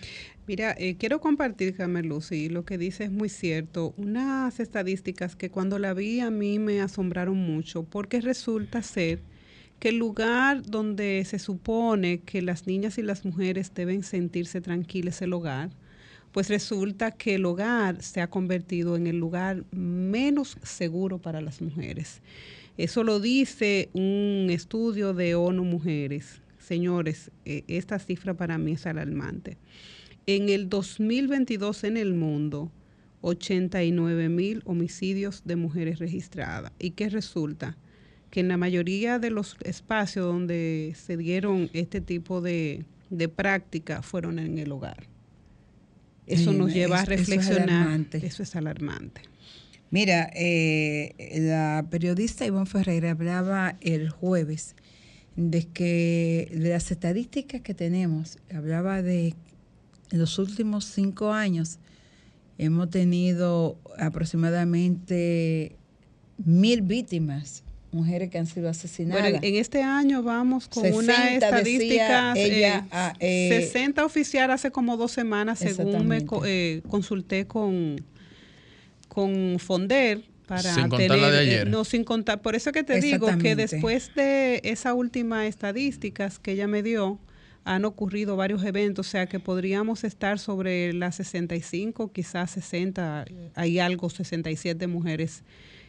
Mira, 0.46 0.74
eh, 0.78 0.96
quiero 0.98 1.20
compartir, 1.20 1.74
Carmen 1.74 2.08
Lucy, 2.08 2.50
lo 2.50 2.64
que 2.64 2.76
dice 2.76 3.04
es 3.04 3.10
muy 3.10 3.30
cierto. 3.30 3.94
Unas 3.96 4.60
estadísticas 4.60 5.36
que 5.36 5.50
cuando 5.50 5.78
la 5.78 5.94
vi 5.94 6.20
a 6.20 6.30
mí 6.30 6.58
me 6.58 6.82
asombraron 6.82 7.36
mucho, 7.36 7.84
porque 7.84 8.20
resulta 8.20 8.82
ser 8.82 9.22
que 9.78 9.88
el 9.88 9.96
lugar 9.96 10.62
donde 10.62 11.24
se 11.24 11.38
supone 11.38 12.20
que 12.20 12.42
las 12.42 12.66
niñas 12.66 12.98
y 12.98 13.02
las 13.02 13.24
mujeres 13.24 13.72
deben 13.74 14.02
sentirse 14.02 14.60
tranquilas, 14.60 15.22
el 15.22 15.32
hogar, 15.32 15.70
pues 16.32 16.48
resulta 16.48 17.12
que 17.12 17.36
el 17.36 17.46
hogar 17.46 18.02
se 18.02 18.20
ha 18.20 18.28
convertido 18.28 18.96
en 18.96 19.06
el 19.06 19.18
lugar 19.18 19.64
menos 19.70 20.58
seguro 20.62 21.18
para 21.18 21.40
las 21.40 21.62
mujeres. 21.62 22.20
Eso 22.76 23.04
lo 23.04 23.20
dice 23.20 23.88
un 23.92 24.48
estudio 24.50 25.14
de 25.14 25.34
ONU 25.34 25.64
Mujeres. 25.64 26.40
Señores, 26.58 27.30
eh, 27.44 27.62
esta 27.68 27.98
cifra 27.98 28.34
para 28.34 28.58
mí 28.58 28.72
es 28.72 28.86
alarmante. 28.86 29.58
En 30.26 30.48
el 30.48 30.68
2022 30.68 31.84
en 31.84 31.96
el 31.96 32.14
mundo, 32.14 32.72
89 33.20 34.28
mil 34.28 34.62
homicidios 34.64 35.42
de 35.44 35.56
mujeres 35.56 35.98
registradas. 35.98 36.72
¿Y 36.78 36.90
qué 36.90 37.08
resulta? 37.10 37.76
Que 38.30 38.40
en 38.40 38.48
la 38.48 38.56
mayoría 38.56 39.18
de 39.18 39.30
los 39.30 39.56
espacios 39.64 40.26
donde 40.26 40.92
se 40.96 41.16
dieron 41.16 41.70
este 41.74 42.00
tipo 42.00 42.40
de, 42.40 42.84
de 43.10 43.28
práctica 43.28 44.02
fueron 44.02 44.38
en 44.38 44.58
el 44.58 44.72
hogar. 44.72 45.06
Eso 46.26 46.52
nos 46.52 46.72
lleva 46.72 47.00
a 47.00 47.02
eso- 47.02 47.12
eso 47.12 47.22
es 47.22 47.28
reflexionar. 47.28 47.68
alarmante. 47.70 48.26
Eso 48.26 48.42
es 48.42 48.56
alarmante. 48.56 49.20
Mira, 49.94 50.28
eh, 50.34 51.14
la 51.36 51.86
periodista 51.88 52.44
Ivonne 52.44 52.66
Ferreira 52.66 53.12
hablaba 53.12 53.76
el 53.80 54.10
jueves 54.10 54.74
de 55.36 55.68
que 55.68 56.48
de 56.52 56.70
las 56.70 56.90
estadísticas 56.90 57.60
que 57.60 57.74
tenemos, 57.74 58.38
hablaba 58.52 59.02
de 59.02 59.36
en 60.10 60.18
los 60.18 60.40
últimos 60.40 60.84
cinco 60.86 61.30
años 61.30 61.78
hemos 62.58 62.90
tenido 62.90 63.78
aproximadamente 63.96 65.76
mil 66.44 66.82
víctimas, 66.82 67.62
mujeres 67.92 68.30
que 68.30 68.38
han 68.38 68.48
sido 68.48 68.68
asesinadas. 68.68 69.22
Bueno, 69.22 69.38
en, 69.42 69.54
este 69.54 69.80
año 69.80 70.24
vamos 70.24 70.66
con 70.66 70.82
60 70.82 70.98
una 70.98 71.34
estadística. 71.34 72.32
ella, 72.34 72.88
ah, 72.90 73.12
eh, 73.20 73.60
60 73.70 74.04
oficial 74.04 74.50
hace 74.50 74.72
como 74.72 74.96
dos 74.96 75.12
semanas, 75.12 75.60
según 75.60 76.08
me 76.08 76.26
eh, 76.46 76.82
consulté 76.88 77.46
con, 77.46 78.02
con 79.14 79.58
Fonder. 79.58 80.22
Para 80.46 80.74
Sin 80.74 80.90
contar 80.90 80.98
tener, 80.98 81.18
la 81.18 81.30
de 81.30 81.36
eh, 81.38 81.40
ayer. 81.40 81.70
no, 81.70 81.84
sin 81.84 82.04
contar. 82.04 82.42
Por 82.42 82.54
eso 82.54 82.70
que 82.70 82.84
te 82.84 83.00
digo 83.00 83.28
que 83.38 83.56
después 83.56 84.14
de 84.14 84.60
esa 84.62 84.92
última 84.92 85.46
estadísticas 85.46 86.38
que 86.38 86.52
ella 86.52 86.66
me 86.66 86.82
dio, 86.82 87.18
han 87.64 87.86
ocurrido 87.86 88.36
varios 88.36 88.62
eventos, 88.62 89.06
o 89.06 89.10
sea 89.10 89.24
que 89.26 89.40
podríamos 89.40 90.04
estar 90.04 90.38
sobre 90.38 90.92
las 90.92 91.16
65, 91.16 92.12
quizás 92.12 92.50
60, 92.50 93.24
hay 93.54 93.78
algo, 93.78 94.10
67 94.10 94.86
mujeres 94.86 95.44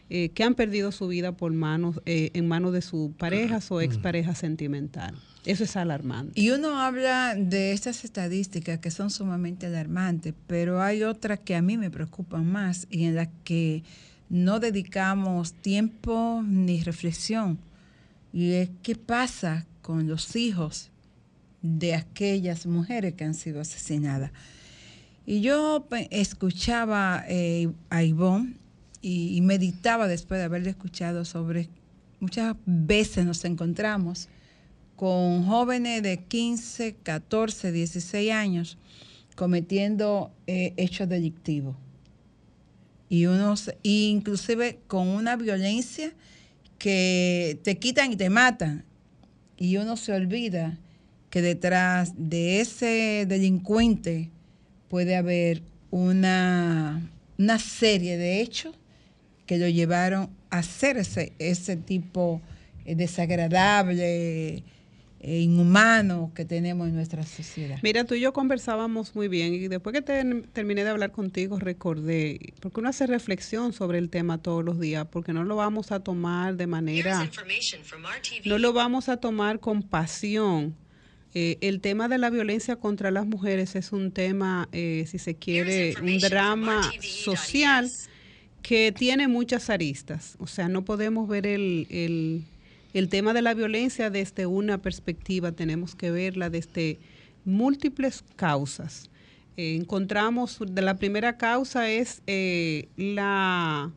eh, 0.08 0.28
que 0.28 0.44
han 0.44 0.54
perdido 0.54 0.92
su 0.92 1.08
vida 1.08 1.32
por 1.32 1.52
manos, 1.52 2.00
eh, 2.06 2.30
en 2.34 2.46
manos 2.46 2.72
de 2.72 2.80
sus 2.80 3.12
parejas 3.14 3.70
o 3.72 3.80
expareja 3.80 4.34
sentimental. 4.36 5.16
Eso 5.44 5.64
es 5.64 5.76
alarmante. 5.76 6.40
Y 6.40 6.50
uno 6.50 6.80
habla 6.80 7.34
de 7.36 7.72
estas 7.72 8.04
estadísticas 8.04 8.78
que 8.78 8.90
son 8.90 9.10
sumamente 9.10 9.66
alarmantes, 9.66 10.34
pero 10.46 10.80
hay 10.80 11.02
otras 11.02 11.40
que 11.40 11.56
a 11.56 11.62
mí 11.62 11.76
me 11.76 11.90
preocupan 11.90 12.50
más 12.50 12.86
y 12.90 13.04
en 13.04 13.16
las 13.16 13.28
que 13.42 13.82
no 14.28 14.60
dedicamos 14.60 15.54
tiempo 15.54 16.42
ni 16.44 16.82
reflexión. 16.82 17.58
Y 18.32 18.52
es 18.52 18.70
qué 18.82 18.96
pasa 18.96 19.66
con 19.82 20.08
los 20.08 20.36
hijos 20.36 20.90
de 21.62 21.94
aquellas 21.94 22.66
mujeres 22.66 23.14
que 23.14 23.24
han 23.24 23.34
sido 23.34 23.60
asesinadas. 23.60 24.30
Y 25.26 25.40
yo 25.40 25.86
escuchaba 26.10 27.24
eh, 27.28 27.68
a 27.90 28.04
Ivonne 28.04 28.54
y, 29.08 29.40
meditaba 29.40 30.08
después 30.08 30.40
de 30.40 30.46
haberle 30.46 30.70
escuchado 30.70 31.24
sobre, 31.24 31.68
muchas 32.18 32.56
veces 32.66 33.24
nos 33.24 33.44
encontramos 33.44 34.28
con 34.96 35.46
jóvenes 35.46 36.02
de 36.02 36.24
15, 36.24 36.96
14, 37.04 37.70
16 37.70 38.32
años 38.32 38.78
cometiendo 39.36 40.32
eh, 40.48 40.74
hechos 40.76 41.08
delictivos. 41.08 41.76
Y 43.08 43.26
unos, 43.26 43.70
inclusive 43.84 44.80
con 44.88 45.06
una 45.06 45.36
violencia 45.36 46.12
que 46.76 47.60
te 47.62 47.78
quitan 47.78 48.12
y 48.12 48.16
te 48.16 48.28
matan. 48.28 48.84
Y 49.56 49.76
uno 49.76 49.96
se 49.96 50.14
olvida 50.14 50.80
que 51.30 51.42
detrás 51.42 52.12
de 52.16 52.60
ese 52.60 53.24
delincuente 53.28 54.30
puede 54.88 55.14
haber 55.14 55.62
una, 55.92 57.08
una 57.38 57.60
serie 57.60 58.16
de 58.16 58.40
hechos 58.40 58.74
que 59.46 59.58
lo 59.58 59.68
llevaron 59.68 60.28
a 60.50 60.58
hacer 60.58 60.96
ese, 60.96 61.32
ese 61.38 61.76
tipo 61.76 62.40
eh, 62.84 62.94
desagradable, 62.94 64.62
eh, 65.20 65.40
inhumano 65.40 66.30
que 66.34 66.44
tenemos 66.44 66.88
en 66.88 66.94
nuestra 66.94 67.24
sociedad. 67.24 67.78
Mira, 67.82 68.04
tú 68.04 68.14
y 68.14 68.20
yo 68.20 68.32
conversábamos 68.32 69.14
muy 69.14 69.28
bien 69.28 69.54
y 69.54 69.66
después 69.68 69.94
que 69.94 70.02
ter- 70.02 70.42
terminé 70.52 70.84
de 70.84 70.90
hablar 70.90 71.10
contigo 71.10 71.58
recordé, 71.58 72.52
porque 72.60 72.80
uno 72.80 72.90
hace 72.90 73.06
reflexión 73.06 73.72
sobre 73.72 73.98
el 73.98 74.10
tema 74.10 74.38
todos 74.38 74.64
los 74.64 74.78
días, 74.78 75.06
porque 75.10 75.32
no 75.32 75.42
lo 75.44 75.56
vamos 75.56 75.90
a 75.90 76.00
tomar 76.00 76.56
de 76.56 76.66
manera, 76.66 77.28
no 78.44 78.58
lo 78.58 78.72
vamos 78.72 79.08
a 79.08 79.16
tomar 79.16 79.58
con 79.58 79.82
pasión. 79.82 80.74
Eh, 81.34 81.58
el 81.60 81.80
tema 81.80 82.08
de 82.08 82.18
la 82.18 82.30
violencia 82.30 82.76
contra 82.76 83.10
las 83.10 83.26
mujeres 83.26 83.74
es 83.76 83.92
un 83.92 84.10
tema, 84.12 84.68
eh, 84.72 85.04
si 85.06 85.18
se 85.18 85.34
quiere, 85.34 85.94
un 86.00 86.18
drama 86.18 86.82
social 87.02 87.90
que 88.66 88.90
tiene 88.90 89.28
muchas 89.28 89.70
aristas. 89.70 90.34
O 90.40 90.48
sea, 90.48 90.68
no 90.68 90.84
podemos 90.84 91.28
ver 91.28 91.46
el, 91.46 91.86
el- 91.88 92.42
el 92.94 93.08
tema 93.08 93.32
de 93.32 93.40
la 93.42 93.54
violencia 93.54 94.10
desde 94.10 94.46
una 94.46 94.78
perspectiva, 94.78 95.52
tenemos 95.52 95.94
que 95.94 96.10
verla 96.10 96.50
desde 96.50 96.98
múltiples 97.44 98.24
causas. 98.34 99.08
Eh, 99.56 99.76
encontramos, 99.76 100.58
de 100.68 100.82
la 100.82 100.96
primera 100.96 101.36
causa 101.36 101.88
es 101.90 102.22
eh, 102.26 102.88
la, 102.96 103.92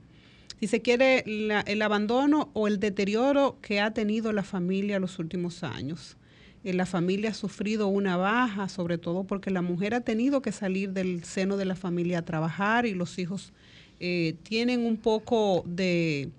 si 0.60 0.68
se 0.68 0.82
quiere, 0.84 1.24
la- 1.26 1.62
el 1.62 1.82
abandono 1.82 2.52
o 2.54 2.68
el 2.68 2.80
deterioro 2.80 3.58
que 3.64 3.80
ha 3.80 3.92
tenido 3.92 4.34
la 4.34 4.44
familia 4.44 5.00
los 5.00 5.18
últimos 5.18 5.64
años. 5.64 6.16
Eh, 6.64 6.74
la 6.74 6.86
familia 6.86 7.32
ha 7.32 7.34
sufrido 7.34 7.88
una 7.88 8.18
baja, 8.18 8.70
sobre 8.70 9.00
todo 9.00 9.24
porque 9.24 9.50
la 9.50 9.64
mujer 9.64 9.96
ha 9.96 10.02
tenido 10.02 10.44
que 10.44 10.52
salir 10.52 10.92
del 10.92 11.24
seno 11.24 11.58
de 11.58 11.66
la 11.66 11.76
familia 11.76 12.20
a 12.20 12.26
trabajar 12.26 12.86
y 12.86 12.94
los 12.94 13.18
hijos 13.18 13.52
eh, 14.00 14.36
tienen 14.44 14.86
un 14.86 14.98
poco 14.98 15.64
de, 15.66 16.30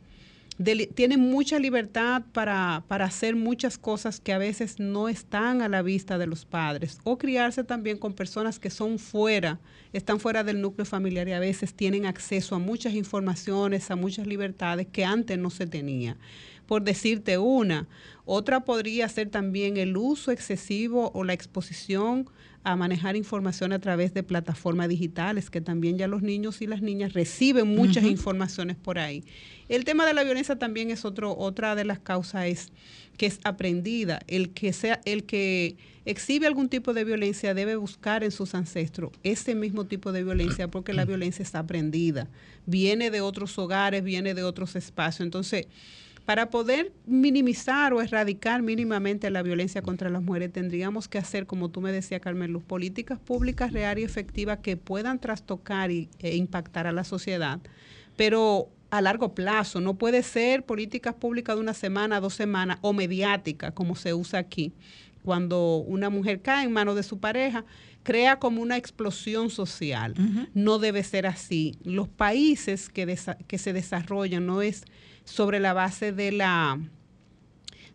de 0.59 0.87
tienen 0.87 1.21
mucha 1.21 1.59
libertad 1.59 2.23
para, 2.33 2.85
para 2.89 3.07
hacer 3.07 3.37
muchas 3.37 3.79
cosas 3.79 4.21
que 4.21 4.33
a 4.33 4.39
veces 4.39 4.79
no 4.79 5.09
están 5.09 5.63
a 5.63 5.69
la 5.69 5.83
vista 5.83 6.19
de 6.19 6.27
los 6.27 6.45
padres 6.45 6.99
o 7.05 7.19
criarse 7.19 7.65
también 7.65 7.99
con 7.99 8.15
personas 8.15 8.59
que 8.59 8.71
son 8.71 8.99
fuera, 8.99 9.59
están 9.93 10.21
fuera 10.21 10.45
del 10.45 10.61
núcleo 10.61 10.85
familiar 10.85 11.29
y 11.29 11.33
a 11.33 11.41
veces 11.41 11.75
tienen 11.75 12.07
acceso 12.07 12.55
a 12.55 12.59
muchas 12.59 12.95
informaciones, 12.95 13.91
a 13.91 13.97
muchas 13.97 14.27
libertades 14.27 14.87
que 14.87 15.05
antes 15.05 15.39
no 15.39 15.51
se 15.51 15.67
tenía. 15.67 16.17
Por 16.71 16.85
decirte 16.85 17.37
una, 17.37 17.89
otra 18.25 18.61
podría 18.61 19.09
ser 19.09 19.29
también 19.29 19.77
el 19.77 19.97
uso 19.97 20.31
excesivo 20.31 21.11
o 21.17 21.25
la 21.25 21.33
exposición 21.33 22.31
a 22.63 22.77
manejar 22.77 23.17
información 23.17 23.73
a 23.73 23.81
través 23.81 24.15
de 24.15 24.23
plataformas 24.23 24.89
digitales, 24.89 25.51
que 25.51 25.61
también 25.61 25.99
ya 25.99 26.07
los 26.07 26.23
niños 26.23 26.63
y 26.63 26.69
las 26.69 26.81
niñas 26.81 27.13
reciben 27.13 27.75
muchas 27.75 28.05
informaciones 28.05 28.77
por 28.77 29.01
ahí. 29.01 29.25
El 29.69 29.85
tema 29.85 30.07
de 30.07 30.15
la 30.15 30.23
violencia 30.23 30.61
también 30.61 30.91
es 30.91 31.05
otro, 31.05 31.37
otra 31.37 31.75
de 31.75 31.85
las 31.85 31.99
causas 31.99 32.47
es 32.47 32.69
que 33.17 33.27
es 33.27 33.41
aprendida. 33.43 34.21
El 34.29 34.51
que 34.51 34.73
sea, 34.73 35.01
el 35.05 35.25
que 35.25 35.75
exhibe 36.05 36.47
algún 36.47 36.69
tipo 36.69 36.95
de 36.95 37.03
violencia 37.03 37.53
debe 37.53 37.75
buscar 37.75 38.23
en 38.23 38.31
sus 38.31 38.55
ancestros 38.55 39.11
ese 39.25 39.57
mismo 39.57 39.87
tipo 39.87 40.13
de 40.13 40.23
violencia 40.23 40.69
porque 40.69 40.93
la 40.93 41.05
violencia 41.05 41.43
está 41.43 41.59
aprendida. 41.59 42.29
Viene 42.65 43.11
de 43.11 43.23
otros 43.23 43.59
hogares, 43.59 44.05
viene 44.05 44.35
de 44.35 44.45
otros 44.45 44.77
espacios. 44.77 45.27
Entonces, 45.27 45.67
para 46.31 46.49
poder 46.49 46.93
minimizar 47.07 47.93
o 47.93 48.01
erradicar 48.01 48.63
mínimamente 48.63 49.29
la 49.31 49.43
violencia 49.43 49.83
contra 49.83 50.09
las 50.11 50.23
mujeres, 50.23 50.53
tendríamos 50.53 51.09
que 51.09 51.19
hacer, 51.19 51.45
como 51.45 51.71
tú 51.71 51.81
me 51.81 51.91
decías, 51.91 52.21
Carmen 52.21 52.53
Luz, 52.53 52.63
políticas 52.63 53.19
públicas 53.19 53.73
reales 53.73 54.03
y 54.03 54.05
efectivas 54.05 54.59
que 54.59 54.77
puedan 54.77 55.19
trastocar 55.19 55.91
y, 55.91 56.09
e 56.21 56.37
impactar 56.37 56.87
a 56.87 56.93
la 56.93 57.03
sociedad, 57.03 57.59
pero 58.15 58.69
a 58.91 59.01
largo 59.01 59.35
plazo. 59.35 59.81
No 59.81 59.95
puede 59.95 60.23
ser 60.23 60.65
políticas 60.65 61.17
públicas 61.17 61.57
de 61.57 61.63
una 61.63 61.75
semana, 61.75 62.21
dos 62.21 62.35
semanas 62.35 62.79
o 62.81 62.93
mediática, 62.93 63.73
como 63.73 63.97
se 63.97 64.15
usa 64.15 64.39
aquí. 64.39 64.73
Cuando 65.25 65.79
una 65.79 66.11
mujer 66.11 66.43
cae 66.43 66.65
en 66.65 66.73
manos 66.73 66.95
de 66.95 67.03
su 67.03 67.19
pareja, 67.19 67.65
crea 68.05 68.39
como 68.39 68.63
una 68.63 68.77
explosión 68.77 69.51
social. 69.51 70.15
No 70.55 70.79
debe 70.79 71.03
ser 71.03 71.27
así. 71.27 71.75
Los 71.83 72.07
países 72.07 72.89
que, 72.89 73.19
que 73.49 73.59
se 73.59 73.73
desarrollan 73.73 74.47
no 74.47 74.63
es 74.63 74.85
sobre 75.25 75.61
la 75.61 75.73
base 75.73 76.13
de 76.13 76.33
la 76.33 76.79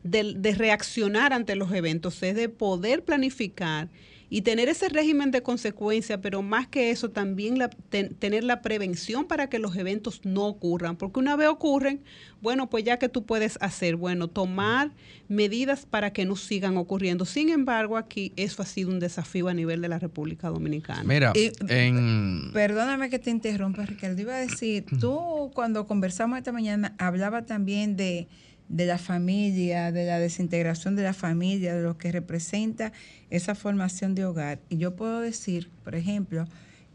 de, 0.03 0.35
de 0.35 0.53
reaccionar 0.53 1.33
ante 1.33 1.55
los 1.55 1.71
eventos, 1.71 2.21
es 2.23 2.35
de 2.35 2.49
poder 2.49 3.03
planificar 3.03 3.89
y 4.29 4.41
tener 4.41 4.69
ese 4.69 4.89
régimen 4.89 5.31
de 5.31 5.43
consecuencia, 5.43 6.19
pero 6.21 6.41
más 6.41 6.67
que 6.67 6.89
eso, 6.89 7.09
también 7.11 7.57
la- 7.59 7.69
ten- 7.69 8.15
tener 8.15 8.43
la 8.43 8.61
prevención 8.61 9.25
para 9.25 9.47
que 9.49 9.59
los 9.59 9.75
eventos 9.75 10.21
no 10.23 10.45
ocurran, 10.45 10.95
porque 10.95 11.19
una 11.19 11.35
vez 11.35 11.47
ocurren, 11.47 12.01
bueno, 12.41 12.69
pues 12.69 12.83
ya 12.83 12.97
que 12.97 13.09
tú 13.09 13.25
puedes 13.25 13.57
hacer, 13.61 13.95
bueno, 13.95 14.27
tomar 14.27 14.91
medidas 15.27 15.85
para 15.85 16.11
que 16.13 16.25
no 16.25 16.35
sigan 16.35 16.77
ocurriendo. 16.77 17.25
Sin 17.25 17.49
embargo, 17.49 17.97
aquí 17.97 18.33
eso 18.35 18.61
ha 18.61 18.65
sido 18.65 18.89
un 18.91 18.99
desafío 18.99 19.47
a 19.47 19.53
nivel 19.53 19.81
de 19.81 19.89
la 19.89 19.99
República 19.99 20.49
Dominicana. 20.49 21.03
Mira, 21.03 21.33
Y- 21.35 21.51
en... 21.69 22.51
Perdóname 22.53 23.09
que 23.09 23.19
te 23.19 23.29
interrumpa, 23.31 23.85
Ricardo. 23.85 24.21
Iba 24.21 24.35
a 24.35 24.39
decir, 24.39 24.85
tú 24.99 25.51
cuando 25.53 25.87
conversamos 25.87 26.37
esta 26.37 26.51
mañana 26.51 26.95
hablaba 26.97 27.45
también 27.45 27.95
de, 27.95 28.27
de 28.69 28.85
la 28.85 28.97
familia, 28.97 29.91
de 29.91 30.05
la 30.05 30.19
desintegración 30.19 30.95
de 30.95 31.03
la 31.03 31.13
familia, 31.13 31.75
de 31.75 31.83
lo 31.83 31.97
que 31.97 32.11
representa 32.11 32.91
esa 33.29 33.55
formación 33.55 34.15
de 34.15 34.25
hogar. 34.25 34.59
Y 34.69 34.77
yo 34.77 34.95
puedo 34.95 35.19
decir, 35.19 35.69
por 35.83 35.95
ejemplo, 35.95 36.45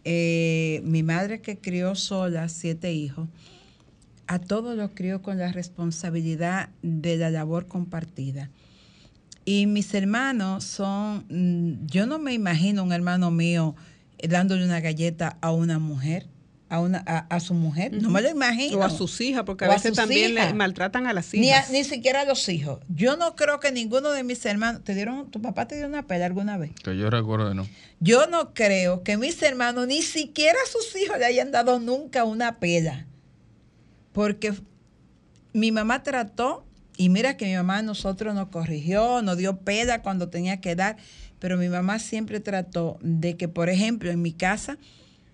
eh, 0.04 0.80
mi 0.84 1.02
madre 1.02 1.40
que 1.40 1.58
crió 1.58 1.94
sola 1.94 2.48
siete 2.48 2.92
hijos, 2.92 3.28
a 4.26 4.38
todos 4.38 4.76
los 4.76 4.92
crió 4.92 5.22
con 5.22 5.38
la 5.38 5.52
responsabilidad 5.52 6.70
de 6.82 7.16
la 7.16 7.30
labor 7.30 7.66
compartida. 7.66 8.50
Y 9.44 9.66
mis 9.66 9.92
hermanos 9.94 10.64
son, 10.64 11.24
mm, 11.28 11.86
yo 11.86 12.06
no 12.06 12.18
me 12.18 12.32
imagino 12.32 12.84
un 12.84 12.92
hermano 12.92 13.30
mío 13.30 13.74
dándole 14.28 14.64
una 14.64 14.80
galleta 14.80 15.38
a 15.40 15.50
una 15.50 15.78
mujer, 15.78 16.26
a 16.70 16.80
una 16.80 17.02
a, 17.06 17.18
a 17.34 17.40
su 17.40 17.52
mujer, 17.52 17.92
no 18.00 18.08
me 18.10 18.22
lo 18.22 18.30
imagino. 18.30 18.78
O 18.78 18.82
a 18.82 18.88
sus 18.90 19.20
hijas, 19.20 19.42
porque 19.44 19.64
a 19.66 19.68
O 19.68 19.72
veces 19.72 19.92
también 19.94 20.34
le 20.34 20.54
maltratan 20.54 21.06
a 21.06 21.12
las 21.12 21.34
Ni, 21.34 21.50
a- 21.50 21.58
hijas. 21.58 21.70
ni 21.70 21.84
siquiera 21.84 22.22
a 22.22 22.24
los 22.24 22.48
hijos. 22.48 22.78
Yo 22.88 23.16
no 23.16 23.36
creo 23.36 23.60
que 23.60 23.72
ninguno 23.72 24.10
de 24.10 24.22
mis 24.22 24.44
hermanos, 24.46 24.82
te 24.84 24.94
dieron, 24.94 25.30
tu 25.30 25.42
papá 25.42 25.66
te 25.68 25.76
dio 25.76 25.86
una 25.86 26.06
pela 26.06 26.26
alguna 26.26 26.56
vez. 26.56 26.70
Que 26.82 26.96
yo 26.96 27.10
recuerdo 27.10 27.48
que 27.50 27.54
no. 27.56 27.66
Yo 27.98 28.26
no 28.28 28.54
creo 28.54 29.02
que 29.02 29.16
mis 29.18 29.42
hermanos, 29.42 29.86
ni 29.88 30.00
siquiera 30.00 30.56
a 30.64 30.70
sus 30.70 30.96
hijos 30.96 31.18
le 31.18 31.26
hayan 31.26 31.50
dado 31.50 31.78
nunca 31.80 32.24
una 32.24 32.58
pela. 32.58 33.06
Porque 34.12 34.54
mi 35.52 35.72
mamá 35.72 36.02
trató, 36.02 36.64
y 36.96 37.08
mira 37.08 37.36
que 37.36 37.46
mi 37.46 37.54
mamá 37.54 37.78
a 37.78 37.82
nosotros 37.82 38.34
nos 38.34 38.48
corrigió, 38.48 39.22
nos 39.22 39.36
dio 39.36 39.58
pela 39.58 40.02
cuando 40.02 40.28
tenía 40.28 40.60
que 40.60 40.74
dar, 40.76 40.96
pero 41.38 41.56
mi 41.56 41.68
mamá 41.68 41.98
siempre 41.98 42.40
trató 42.40 42.98
de 43.02 43.36
que, 43.36 43.48
por 43.48 43.68
ejemplo, 43.70 44.10
en 44.10 44.20
mi 44.22 44.32
casa, 44.32 44.78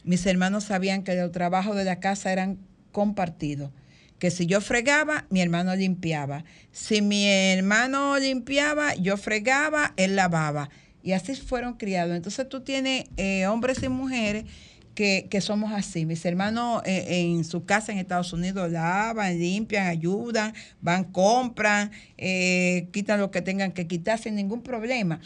mis 0.06 0.24
hermanos 0.24 0.64
sabían 0.64 1.02
que 1.02 1.14
los 1.16 1.32
trabajos 1.32 1.76
de 1.76 1.84
la 1.84 2.00
casa 2.00 2.32
eran 2.32 2.58
compartidos. 2.92 3.72
Que 4.18 4.30
si 4.30 4.46
yo 4.46 4.62
fregaba, 4.62 5.26
mi 5.28 5.42
hermano 5.42 5.74
limpiaba. 5.76 6.44
Si 6.72 7.02
mi 7.02 7.28
hermano 7.28 8.18
limpiaba, 8.18 8.94
yo 8.94 9.18
fregaba, 9.18 9.92
él 9.96 10.16
lavaba. 10.16 10.70
Y 11.02 11.12
así 11.12 11.34
fueron 11.34 11.74
criados. 11.74 12.16
Entonces 12.16 12.48
tú 12.48 12.62
tienes 12.62 13.06
eh, 13.16 13.46
hombres 13.46 13.82
y 13.82 13.88
mujeres 13.88 14.44
que, 14.94 15.26
que 15.28 15.40
somos 15.40 15.72
así. 15.72 16.06
Mis 16.06 16.24
hermanos 16.24 16.82
eh, 16.86 17.04
en 17.08 17.44
su 17.44 17.64
casa 17.64 17.92
en 17.92 17.98
Estados 17.98 18.32
Unidos 18.32 18.70
lavan, 18.70 19.38
limpian, 19.38 19.88
ayudan, 19.88 20.54
van, 20.80 21.04
compran, 21.04 21.90
eh, 22.16 22.88
quitan 22.92 23.20
lo 23.20 23.30
que 23.30 23.42
tengan 23.42 23.72
que 23.72 23.86
quitar 23.86 24.18
sin 24.18 24.36
ningún 24.36 24.62
problema. 24.62 25.20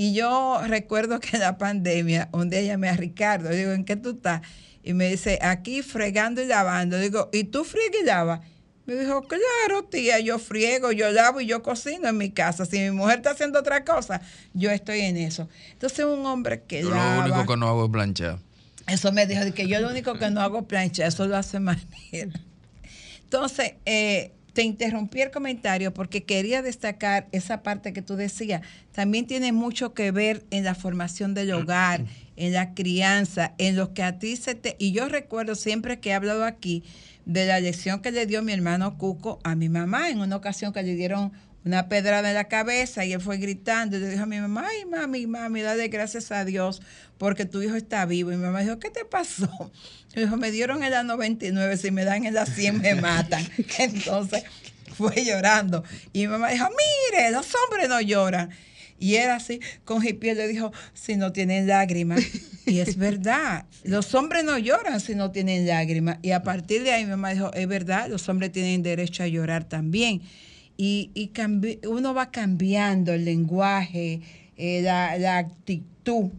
Y 0.00 0.14
yo 0.14 0.58
recuerdo 0.66 1.20
que 1.20 1.36
en 1.36 1.40
la 1.40 1.58
pandemia, 1.58 2.30
un 2.32 2.48
día 2.48 2.62
llamé 2.62 2.88
a 2.88 2.96
Ricardo, 2.96 3.50
digo, 3.50 3.72
¿en 3.72 3.84
qué 3.84 3.96
tú 3.96 4.12
estás? 4.12 4.40
Y 4.82 4.94
me 4.94 5.10
dice, 5.10 5.38
aquí 5.42 5.82
fregando 5.82 6.40
y 6.40 6.46
lavando. 6.46 6.98
Digo, 6.98 7.28
¿y 7.34 7.44
tú 7.44 7.64
friegas 7.64 8.00
y 8.02 8.06
lavas? 8.06 8.40
Me 8.86 8.94
dijo, 8.94 9.20
claro, 9.24 9.84
tía, 9.90 10.18
yo 10.20 10.38
friego, 10.38 10.90
yo 10.90 11.12
lavo 11.12 11.42
y 11.42 11.46
yo 11.46 11.62
cocino 11.62 12.08
en 12.08 12.16
mi 12.16 12.30
casa. 12.30 12.64
Si 12.64 12.78
mi 12.78 12.92
mujer 12.92 13.18
está 13.18 13.32
haciendo 13.32 13.58
otra 13.58 13.84
cosa, 13.84 14.22
yo 14.54 14.70
estoy 14.70 15.00
en 15.00 15.18
eso. 15.18 15.50
Entonces 15.72 16.06
un 16.06 16.24
hombre 16.24 16.62
que 16.62 16.80
Yo 16.80 16.88
lava... 16.88 17.28
lo 17.28 17.34
único 17.34 17.52
que 17.52 17.58
no 17.58 17.68
hago 17.68 17.84
es 17.84 17.90
planchar. 17.90 18.38
Eso 18.86 19.12
me 19.12 19.26
dijo 19.26 19.52
que 19.52 19.68
yo 19.68 19.82
lo 19.82 19.90
único 19.90 20.14
que 20.14 20.30
no 20.30 20.40
hago 20.40 20.66
plancha, 20.66 21.06
eso 21.06 21.26
lo 21.26 21.36
hace 21.36 21.60
manera. 21.60 22.40
Entonces, 23.22 23.74
eh, 23.84 24.32
te 24.52 24.62
interrumpí 24.62 25.20
el 25.20 25.30
comentario 25.30 25.92
porque 25.94 26.24
quería 26.24 26.62
destacar 26.62 27.28
esa 27.32 27.62
parte 27.62 27.92
que 27.92 28.02
tú 28.02 28.16
decías. 28.16 28.62
También 28.92 29.26
tiene 29.26 29.52
mucho 29.52 29.94
que 29.94 30.10
ver 30.10 30.44
en 30.50 30.64
la 30.64 30.74
formación 30.74 31.34
del 31.34 31.52
hogar, 31.52 32.04
en 32.36 32.52
la 32.52 32.74
crianza, 32.74 33.54
en 33.58 33.76
lo 33.76 33.94
que 33.94 34.02
a 34.02 34.18
ti 34.18 34.36
se 34.36 34.54
te... 34.54 34.76
Y 34.78 34.92
yo 34.92 35.08
recuerdo 35.08 35.54
siempre 35.54 36.00
que 36.00 36.10
he 36.10 36.14
hablado 36.14 36.44
aquí 36.44 36.82
de 37.26 37.46
la 37.46 37.60
lección 37.60 38.00
que 38.00 38.10
le 38.10 38.26
dio 38.26 38.42
mi 38.42 38.52
hermano 38.52 38.98
Cuco 38.98 39.38
a 39.44 39.54
mi 39.54 39.68
mamá 39.68 40.10
en 40.10 40.20
una 40.20 40.36
ocasión 40.36 40.72
que 40.72 40.82
le 40.82 40.94
dieron 40.94 41.32
una 41.64 41.88
pedrada 41.88 42.28
en 42.28 42.34
la 42.34 42.48
cabeza 42.48 43.04
y 43.04 43.12
él 43.12 43.20
fue 43.20 43.36
gritando 43.36 43.96
y 43.96 44.00
le 44.00 44.08
dijo 44.08 44.22
a 44.22 44.26
mi 44.26 44.40
mamá, 44.40 44.66
ay 44.68 44.86
mami, 44.86 45.26
mami, 45.26 45.60
dale 45.60 45.88
gracias 45.88 46.32
a 46.32 46.44
Dios 46.44 46.80
porque 47.18 47.44
tu 47.44 47.62
hijo 47.62 47.74
está 47.74 48.06
vivo. 48.06 48.32
Y 48.32 48.36
mi 48.36 48.42
mamá 48.42 48.60
dijo, 48.60 48.78
¿qué 48.78 48.90
te 48.90 49.04
pasó? 49.04 49.70
Me 50.14 50.22
dijo, 50.22 50.36
me 50.36 50.50
dieron 50.50 50.82
en 50.82 50.90
la 50.90 51.02
99, 51.02 51.76
si 51.76 51.90
me 51.90 52.04
dan 52.04 52.24
en 52.24 52.34
la 52.34 52.46
100 52.46 52.80
me 52.80 52.94
matan. 52.94 53.46
Entonces 53.78 54.44
fue 54.96 55.24
llorando. 55.24 55.84
Y 56.12 56.20
mi 56.20 56.28
mamá 56.28 56.50
dijo, 56.50 56.66
mire, 56.68 57.30
los 57.30 57.46
hombres 57.54 57.88
no 57.88 58.00
lloran. 58.00 58.50
Y 58.98 59.14
era 59.14 59.36
así, 59.36 59.60
con 59.84 60.06
hipiel 60.06 60.36
le 60.36 60.46
dijo, 60.46 60.72
si 60.92 61.16
no 61.16 61.32
tienen 61.32 61.66
lágrimas. 61.66 62.22
Y 62.66 62.80
es 62.80 62.96
verdad, 62.98 63.64
los 63.82 64.14
hombres 64.14 64.44
no 64.44 64.58
lloran 64.58 65.00
si 65.00 65.14
no 65.14 65.30
tienen 65.30 65.66
lágrimas. 65.66 66.18
Y 66.22 66.32
a 66.32 66.42
partir 66.42 66.82
de 66.82 66.92
ahí 66.92 67.04
mi 67.04 67.10
mamá 67.10 67.30
dijo, 67.30 67.52
es 67.54 67.66
verdad, 67.66 68.08
los 68.08 68.28
hombres 68.28 68.52
tienen 68.52 68.82
derecho 68.82 69.22
a 69.22 69.26
llorar 69.26 69.64
también. 69.64 70.22
Y, 70.82 71.10
y 71.12 71.32
uno 71.86 72.14
va 72.14 72.30
cambiando 72.30 73.12
el 73.12 73.26
lenguaje, 73.26 74.22
eh, 74.56 74.80
la 74.80 75.36
actitud, 75.36 76.30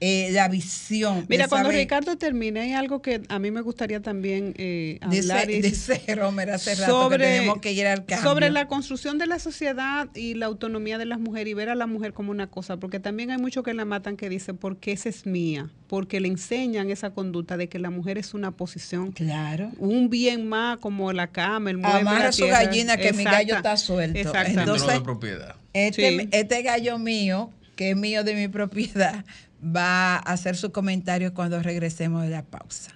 eh, 0.00 0.30
la 0.32 0.48
visión. 0.48 1.26
Mira, 1.28 1.48
cuando 1.48 1.68
saber- 1.68 1.80
Ricardo 1.82 2.16
termine, 2.16 2.60
hay 2.60 2.72
algo 2.72 3.02
que 3.02 3.22
a 3.28 3.38
mí 3.38 3.50
me 3.50 3.60
gustaría 3.60 4.00
también 4.00 4.54
eh, 4.56 4.98
hablar. 5.02 5.50
y- 5.50 5.60
dice 5.62 6.02
Romer 6.14 6.50
hace 6.50 6.74
rato 6.74 7.08
que 7.10 7.18
tenemos 7.18 7.58
que 7.60 7.72
ir 7.72 7.86
al 7.86 8.04
cambio. 8.06 8.28
sobre 8.30 8.50
la 8.50 8.66
construcción 8.68 9.18
de 9.18 9.26
la 9.26 9.38
sociedad 9.38 10.08
y 10.14 10.34
la 10.34 10.46
autonomía 10.46 10.98
de 10.98 11.04
las 11.06 11.20
mujeres 11.20 11.50
y 11.50 11.54
ver 11.54 11.68
a 11.68 11.74
la 11.74 11.86
mujer 11.86 12.12
como 12.12 12.30
una 12.30 12.46
cosa, 12.46 12.76
porque 12.78 12.98
también 13.00 13.30
hay 13.30 13.38
muchos 13.38 13.62
que 13.64 13.74
la 13.74 13.84
matan 13.84 14.16
que 14.16 14.28
dicen, 14.28 14.56
porque 14.56 14.92
esa 14.92 15.08
es 15.08 15.26
mía, 15.26 15.70
porque 15.86 16.20
le 16.20 16.28
enseñan 16.28 16.90
esa 16.90 17.10
conducta 17.10 17.56
de 17.56 17.68
que 17.68 17.78
la 17.78 17.90
mujer 17.90 18.18
es 18.18 18.34
una 18.34 18.52
posición, 18.52 19.12
claro, 19.12 19.70
un 19.78 20.08
bien 20.10 20.48
más 20.48 20.78
como 20.78 21.12
la 21.12 21.26
cama, 21.26 21.70
el 21.70 21.76
mueble, 21.78 22.00
Amarra 22.00 22.24
la 22.26 22.32
su 22.32 22.46
gallina 22.46 22.96
que 22.96 23.12
mi 23.12 23.24
gallo 23.24 23.56
está 23.56 23.76
suelto. 23.76 24.18
Entonces, 24.18 24.88
de 24.94 25.00
propiedad. 25.00 25.56
Este, 25.74 26.20
Sí. 26.20 26.28
este 26.32 26.62
gallo 26.62 26.98
mío, 26.98 27.50
que 27.82 27.90
es 27.90 27.96
mío 27.96 28.22
de 28.22 28.36
mi 28.36 28.46
propiedad, 28.46 29.24
va 29.60 30.14
a 30.14 30.18
hacer 30.18 30.56
su 30.56 30.70
comentario 30.70 31.34
cuando 31.34 31.60
regresemos 31.60 32.22
de 32.22 32.30
la 32.30 32.44
pausa. 32.44 32.92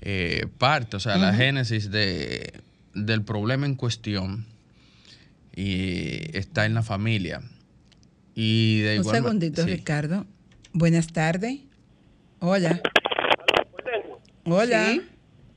eh, 0.00 0.46
parte, 0.58 0.96
o 0.96 1.00
sea, 1.00 1.16
la 1.16 1.34
génesis 1.34 1.90
de, 1.90 2.52
del 2.94 3.22
problema 3.22 3.66
en 3.66 3.74
cuestión 3.74 4.46
y 5.54 6.36
está 6.36 6.66
en 6.66 6.74
la 6.74 6.82
familia. 6.82 7.42
Y 8.34 8.80
de 8.80 8.96
Un 8.96 9.00
igual 9.02 9.16
segundito, 9.16 9.64
sí. 9.64 9.70
Ricardo. 9.70 10.26
Buenas 10.72 11.12
tardes. 11.12 11.58
Hola. 12.38 12.80
Hola. 14.44 14.92
Sí. 14.92 15.02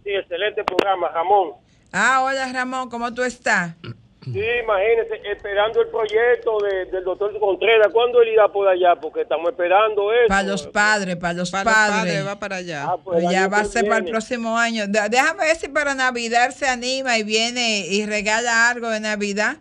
Sí, 0.04 0.10
excelente 0.12 0.64
programa, 0.64 1.10
Ramón. 1.10 1.52
Ah, 1.92 2.24
hola 2.24 2.52
Ramón, 2.52 2.90
¿cómo 2.90 3.14
tú 3.14 3.24
estás? 3.24 3.76
Sí, 4.24 4.40
imagínese, 4.64 5.22
esperando 5.30 5.82
el 5.82 5.90
proyecto 5.90 6.58
de- 6.62 6.86
del 6.86 7.04
doctor 7.04 7.38
Contreras. 7.40 7.90
¿Cuándo 7.92 8.22
él 8.22 8.30
irá 8.30 8.48
por 8.48 8.68
allá? 8.70 8.96
Porque 8.96 9.22
estamos 9.22 9.50
esperando 9.52 10.14
eso. 10.14 10.30
Para 10.30 10.44
los 10.44 10.66
padres, 10.68 11.18
para 11.18 11.34
los 11.34 11.52
Para 11.52 11.64
los 11.66 11.74
padres. 11.74 11.98
padres, 12.14 12.28
va 12.28 12.40
para 12.40 12.56
allá. 12.56 12.84
Ah, 12.88 12.96
pues, 13.04 13.22
Pues 13.22 13.34
ya 13.34 13.48
va 13.50 13.58
a 13.60 13.66
ser 13.66 13.86
para 13.86 13.98
el 13.98 14.06
próximo 14.06 14.58
año. 14.58 14.86
Déjame 14.88 15.44
ver 15.44 15.56
si 15.58 15.68
para 15.68 15.94
Navidad 15.94 16.52
se 16.52 16.68
anima 16.68 17.18
y 17.18 17.24
viene 17.24 17.86
y 17.86 18.06
regala 18.06 18.70
algo 18.70 18.90
de 18.90 19.02
Navidad. 19.02 19.58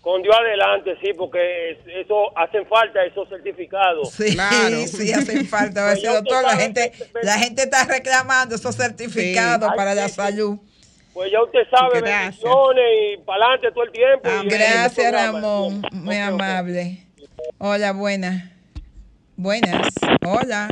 Con 0.00 0.22
Dios 0.22 0.34
adelante, 0.34 0.96
sí, 1.02 1.12
porque 1.16 1.72
es- 1.72 1.78
eso 2.06 2.36
hacen 2.36 2.66
falta 2.66 3.04
esos 3.04 3.28
certificados. 3.28 4.10
Sí, 4.10 4.32
Claro. 4.34 4.76
sí, 4.86 5.12
hacen 5.12 5.44
falta. 5.46 5.90
A 5.90 5.92
Pues 5.92 6.02
doctor, 6.02 6.42
la 6.42 6.56
gente, 6.56 6.90
que- 6.96 7.04
la 7.22 7.34
gente 7.38 7.62
está 7.64 7.84
reclamando 7.84 8.54
esos 8.54 8.74
certificados 8.74 9.70
para 9.76 9.94
la 9.94 10.08
sí, 10.08 10.14
salud. 10.14 10.58
Pues 11.12 11.30
ya 11.30 11.42
usted 11.42 11.60
sabe, 11.70 12.00
Gracias. 12.00 12.40
bendiciones 12.42 12.84
y 13.14 13.16
para 13.24 13.44
adelante 13.44 13.72
todo 13.72 13.84
el 13.84 13.90
tiempo. 13.92 14.28
y- 14.44 14.48
Gracias, 14.48 14.98
este. 14.98 15.10
Ramón. 15.12 15.82
Muy 15.92 16.16
amable. 16.16 17.04
Hola, 17.58 17.92
buenas. 17.92 18.44
Buenas. 19.36 19.88
Hola. 20.26 20.68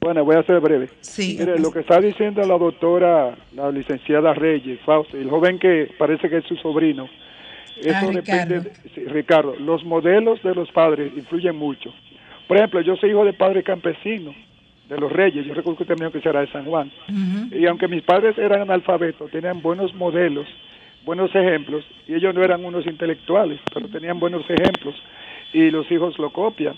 Bueno, 0.00 0.24
voy 0.24 0.36
a 0.36 0.42
ser 0.42 0.58
breve. 0.60 0.90
Sí. 1.00 1.36
Mire, 1.38 1.58
lo 1.58 1.70
que 1.70 1.80
está 1.80 2.00
diciendo 2.00 2.42
la 2.42 2.58
doctora, 2.58 3.36
la 3.52 3.70
licenciada 3.70 4.34
Reyes, 4.34 4.80
Fausto, 4.84 5.16
el 5.16 5.30
joven 5.30 5.58
que 5.58 5.88
parece 5.98 6.28
que 6.28 6.38
es 6.38 6.44
su 6.44 6.56
sobrino, 6.56 7.08
eso 7.80 7.90
Ah, 7.94 8.06
depende, 8.12 8.58
Ricardo. 8.60 8.70
sí, 8.94 9.04
Ricardo, 9.06 9.54
los 9.58 9.84
modelos 9.84 10.42
de 10.42 10.54
los 10.54 10.70
padres 10.72 11.12
influyen 11.16 11.56
mucho. 11.56 11.92
Por 12.48 12.56
ejemplo, 12.56 12.80
yo 12.80 12.96
soy 12.96 13.10
hijo 13.10 13.24
de 13.24 13.32
padre 13.32 13.62
campesino, 13.62 14.34
de 14.88 14.98
los 14.98 15.10
Reyes, 15.10 15.46
yo 15.46 15.54
recuerdo 15.54 15.84
que 15.86 15.94
dijo 15.94 16.10
que 16.10 16.20
será 16.20 16.40
de 16.40 16.48
San 16.48 16.66
Juan. 16.66 16.90
Y 17.50 17.64
aunque 17.66 17.88
mis 17.88 18.02
padres 18.02 18.36
eran 18.36 18.60
analfabetos, 18.62 19.30
tenían 19.30 19.62
buenos 19.62 19.94
modelos, 19.94 20.46
buenos 21.04 21.34
ejemplos, 21.34 21.84
y 22.06 22.14
ellos 22.14 22.34
no 22.34 22.42
eran 22.42 22.64
unos 22.64 22.84
intelectuales, 22.86 23.58
pero 23.72 23.88
tenían 23.88 24.20
buenos 24.20 24.42
ejemplos, 24.50 24.94
y 25.54 25.70
los 25.70 25.90
hijos 25.90 26.18
lo 26.18 26.30
copian. 26.30 26.74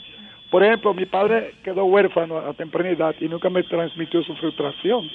Por 0.51 0.63
ejemplo, 0.63 0.95
mi 0.95 1.07
padre 1.07 1.55
quedó 1.65 1.87
huérfano 1.87 2.39
a 2.39 2.53
temprana 2.55 2.91
edad 2.91 3.15
y 3.21 3.27
nunca 3.29 3.51
me 3.51 3.65
transmitió 3.65 4.23
su 4.23 4.35
frustración. 4.37 5.11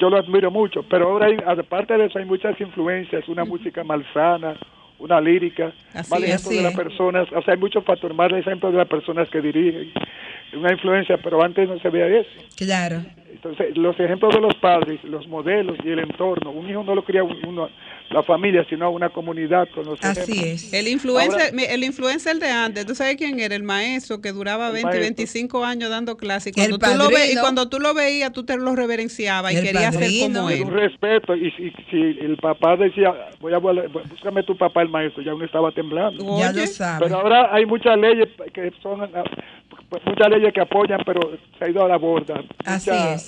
Yo 0.00 0.10
lo 0.10 0.16
admiro 0.16 0.50
mucho, 0.50 0.82
pero 0.82 1.10
ahora, 1.10 1.26
hay, 1.26 1.36
aparte 1.46 1.96
de 1.96 2.06
eso, 2.06 2.18
hay 2.18 2.24
muchas 2.24 2.60
influencias, 2.60 3.28
una 3.28 3.44
música 3.44 3.84
malsana, 3.84 4.56
una 4.98 5.20
lírica, 5.20 5.72
Así 5.92 6.10
mal 6.10 6.24
ejemplo 6.24 6.50
así 6.50 6.56
de 6.56 6.62
las 6.62 6.74
personas, 6.74 7.28
o 7.32 7.42
sea, 7.42 7.54
hay 7.54 7.60
muchos 7.60 7.84
factores, 7.84 8.16
mal 8.16 8.34
ejemplo 8.34 8.70
de 8.70 8.78
las 8.78 8.88
personas 8.88 9.28
que 9.28 9.40
dirigen, 9.40 9.92
una 10.54 10.72
influencia, 10.72 11.18
pero 11.18 11.42
antes 11.42 11.68
no 11.68 11.78
se 11.80 11.90
veía 11.90 12.20
eso. 12.20 12.30
Claro. 12.56 13.02
Entonces, 13.34 13.76
los 13.76 13.98
ejemplos 13.98 14.34
de 14.34 14.40
los 14.40 14.54
padres, 14.56 15.02
los 15.04 15.26
modelos 15.28 15.76
y 15.84 15.88
el 15.90 15.98
entorno, 15.98 16.50
un 16.50 16.68
hijo 16.70 16.82
no 16.84 16.94
lo 16.94 17.04
cría 17.04 17.22
uno, 17.24 17.68
la 18.10 18.22
familia, 18.22 18.64
sino 18.70 18.90
una 18.90 19.08
comunidad 19.10 19.68
con 19.74 19.84
los 19.86 19.98
Así 20.02 20.20
ejemplos. 20.32 20.46
es. 20.64 20.72
El 20.72 20.88
influencer, 20.88 21.40
Ahora- 21.40 21.52
mi- 21.52 21.64
el 21.64 21.84
influencer 21.84 22.36
de 22.38 22.48
antes, 22.50 22.86
¿tú 22.86 22.94
sabes 22.94 23.16
quién 23.16 23.40
era? 23.40 23.54
El 23.54 23.64
maestro 23.64 24.20
que 24.20 24.32
duraba 24.32 24.68
El 24.68 24.74
20, 24.74 24.86
maestro. 24.86 25.02
25 25.02 25.64
años 25.64 25.90
dando 25.90 26.16
clases. 26.16 26.56
Y 26.56 26.60
El 26.60 26.78
cuando, 26.78 26.86
tú 26.86 26.98
lo 27.02 27.08
ve- 27.10 27.32
y 27.32 27.36
cuando 27.36 27.68
tú 27.68 27.80
lo 27.80 27.92
veías, 27.94 28.32
tú 28.32 28.44
te 28.44 28.56
lo 28.56 28.76
reverenciabas 28.76 29.52
y 29.52 29.56
El 29.56 29.64
querías 29.64 29.94
ser 29.94 30.10
como 30.32 30.50
él. 30.50 30.62
un 30.62 30.72
respeto, 30.72 31.34
y 31.34 31.50
si, 31.52 31.70
si 31.90 31.96
el 32.20 32.36
papá 32.40 32.76
decía, 32.76 33.12
voy 33.40 33.52
a 33.52 33.58
volar- 33.58 33.88
búscame 33.90 34.42
tu 34.44 34.56
papá 34.56 34.82
el 34.82 34.88
maestro, 34.90 35.22
ya 35.22 35.34
uno 35.34 35.44
estaba 35.44 35.72
temblando. 35.72 36.22
Ya 36.38 36.50
Oye, 36.50 36.60
lo 36.60 36.66
sabe. 36.68 37.04
Pero 37.06 37.18
ahora 37.20 37.52
hay 37.52 37.66
muchas 37.66 37.98
leyes 37.98 38.28
que 38.52 38.70
son, 38.82 39.00
muchas 40.06 40.28
leyes 40.30 40.52
que 40.52 40.60
apoyan, 40.60 41.00
pero 41.04 41.20
se 41.58 41.64
ha 41.64 41.68
ido 41.70 41.84
a 41.84 41.88
la 41.88 41.96
borda. 41.96 42.42
Así 42.64 42.90
Mucha- 42.90 43.14
es. 43.14 43.23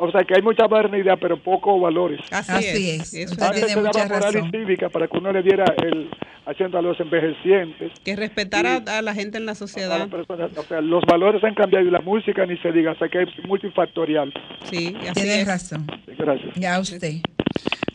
O 0.00 0.10
sea 0.10 0.24
que 0.24 0.34
hay 0.34 0.42
mucha 0.42 0.66
modernidad, 0.66 1.16
pero 1.20 1.40
pocos 1.40 1.80
valores. 1.80 2.20
Así, 2.32 2.52
Así 2.52 2.90
es. 2.90 3.14
es. 3.14 3.32
Antes 3.40 3.66
tiene 3.66 3.72
se 3.74 3.82
daba 3.82 4.04
moral 4.08 4.32
razón. 4.34 4.48
y 4.48 4.50
cívica 4.50 4.88
para 4.88 5.06
que 5.06 5.16
uno 5.16 5.32
le 5.32 5.42
diera 5.42 5.64
el 5.82 6.10
haciendo 6.44 6.78
a 6.78 6.82
los 6.82 6.98
envejecientes. 6.98 7.92
Que 8.04 8.16
respetara 8.16 8.82
a 8.86 9.02
la 9.02 9.14
gente 9.14 9.38
en 9.38 9.46
la 9.46 9.54
sociedad. 9.54 10.08
O 10.56 10.62
sea, 10.64 10.80
los 10.80 11.04
valores 11.04 11.42
han 11.44 11.54
cambiado 11.54 11.86
y 11.86 11.90
la 11.90 12.00
música 12.00 12.44
ni 12.46 12.56
se 12.58 12.72
diga, 12.72 12.92
o 12.92 12.98
sea 12.98 13.08
que 13.08 13.22
es 13.22 13.28
multifactorial. 13.46 14.32
Sí, 14.70 14.94
así 15.02 15.12
Tienes 15.14 15.38
es. 15.38 15.46
razón. 15.46 15.86
Gracias. 16.18 16.54
Ya 16.56 16.78
usted. 16.80 17.14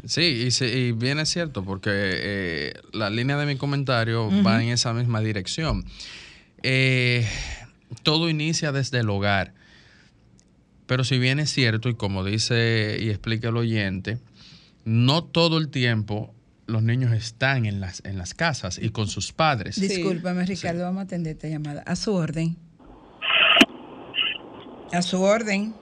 Sí, 0.05 0.43
y, 0.47 0.51
se- 0.51 0.67
y 0.77 0.91
bien 0.93 1.19
es 1.19 1.29
cierto, 1.29 1.63
porque 1.63 1.89
eh, 1.93 2.73
la 2.93 3.09
línea 3.09 3.37
de 3.37 3.45
mi 3.45 3.55
comentario 3.57 4.29
va 4.45 4.61
en 4.63 4.69
esa 4.69 4.93
misma 4.93 5.21
dirección. 5.21 5.83
Eh, 6.63 7.25
todo 8.03 8.29
inicia 8.29 8.71
desde 8.71 8.99
el 8.99 9.09
hogar, 9.09 9.53
Pero 10.91 11.05
si 11.05 11.19
bien 11.19 11.39
es 11.39 11.49
cierto, 11.49 11.87
y 11.87 11.95
como 11.95 12.21
dice 12.21 12.97
y 12.99 13.11
explica 13.11 13.47
el 13.47 13.55
oyente, 13.55 14.17
no 14.83 15.23
todo 15.23 15.57
el 15.57 15.69
tiempo 15.69 16.33
los 16.67 16.83
niños 16.83 17.13
están 17.13 17.65
en 17.65 17.79
las, 17.79 18.03
en 18.03 18.17
las 18.17 18.33
casas 18.33 18.77
y 18.77 18.89
con 18.89 19.07
sus 19.07 19.31
padres. 19.31 19.79
Discúlpame, 19.79 20.45
Ricardo, 20.45 20.83
vamos 20.83 20.99
a 20.99 21.03
atender 21.03 21.37
esta 21.37 21.47
llamada. 21.47 21.81
A 21.83 21.95
su 21.95 22.13
orden. 22.13 22.57
A 24.91 25.01
su 25.01 25.21
orden. 25.21 25.73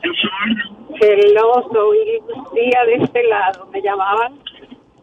Hello, 1.01 1.67
soy 1.73 1.97
Lucía 2.27 2.79
de 2.85 3.03
este 3.03 3.23
lado. 3.23 3.67
¿Me 3.73 3.81
llamaban? 3.81 4.33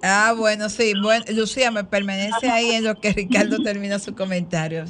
Ah, 0.04 0.34
bueno, 0.38 0.68
sí. 0.68 0.92
Bueno, 1.02 1.24
Lucía, 1.32 1.72
me 1.72 1.82
permanece 1.82 2.48
ahí 2.48 2.70
en 2.70 2.84
lo 2.84 2.94
que 2.94 3.12
Ricardo 3.12 3.58
termina 3.58 3.98
su 3.98 4.14
comentario. 4.14 4.84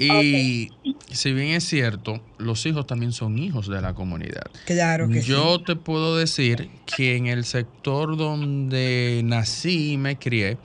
Y 0.00 0.70
si 1.10 1.32
bien 1.32 1.48
es 1.48 1.64
cierto, 1.64 2.22
los 2.38 2.64
hijos 2.66 2.86
también 2.86 3.12
son 3.12 3.38
hijos 3.38 3.68
de 3.68 3.80
la 3.80 3.94
comunidad. 3.94 4.50
Claro 4.64 5.08
que 5.08 5.20
Yo 5.22 5.60
te 5.62 5.76
puedo 5.76 6.16
decir 6.16 6.70
que 6.86 7.16
en 7.16 7.26
el 7.26 7.44
sector 7.44 8.16
donde 8.16 9.20
nací 9.24 9.92
y 9.92 9.96
me 9.98 10.16
crié, 10.18 10.56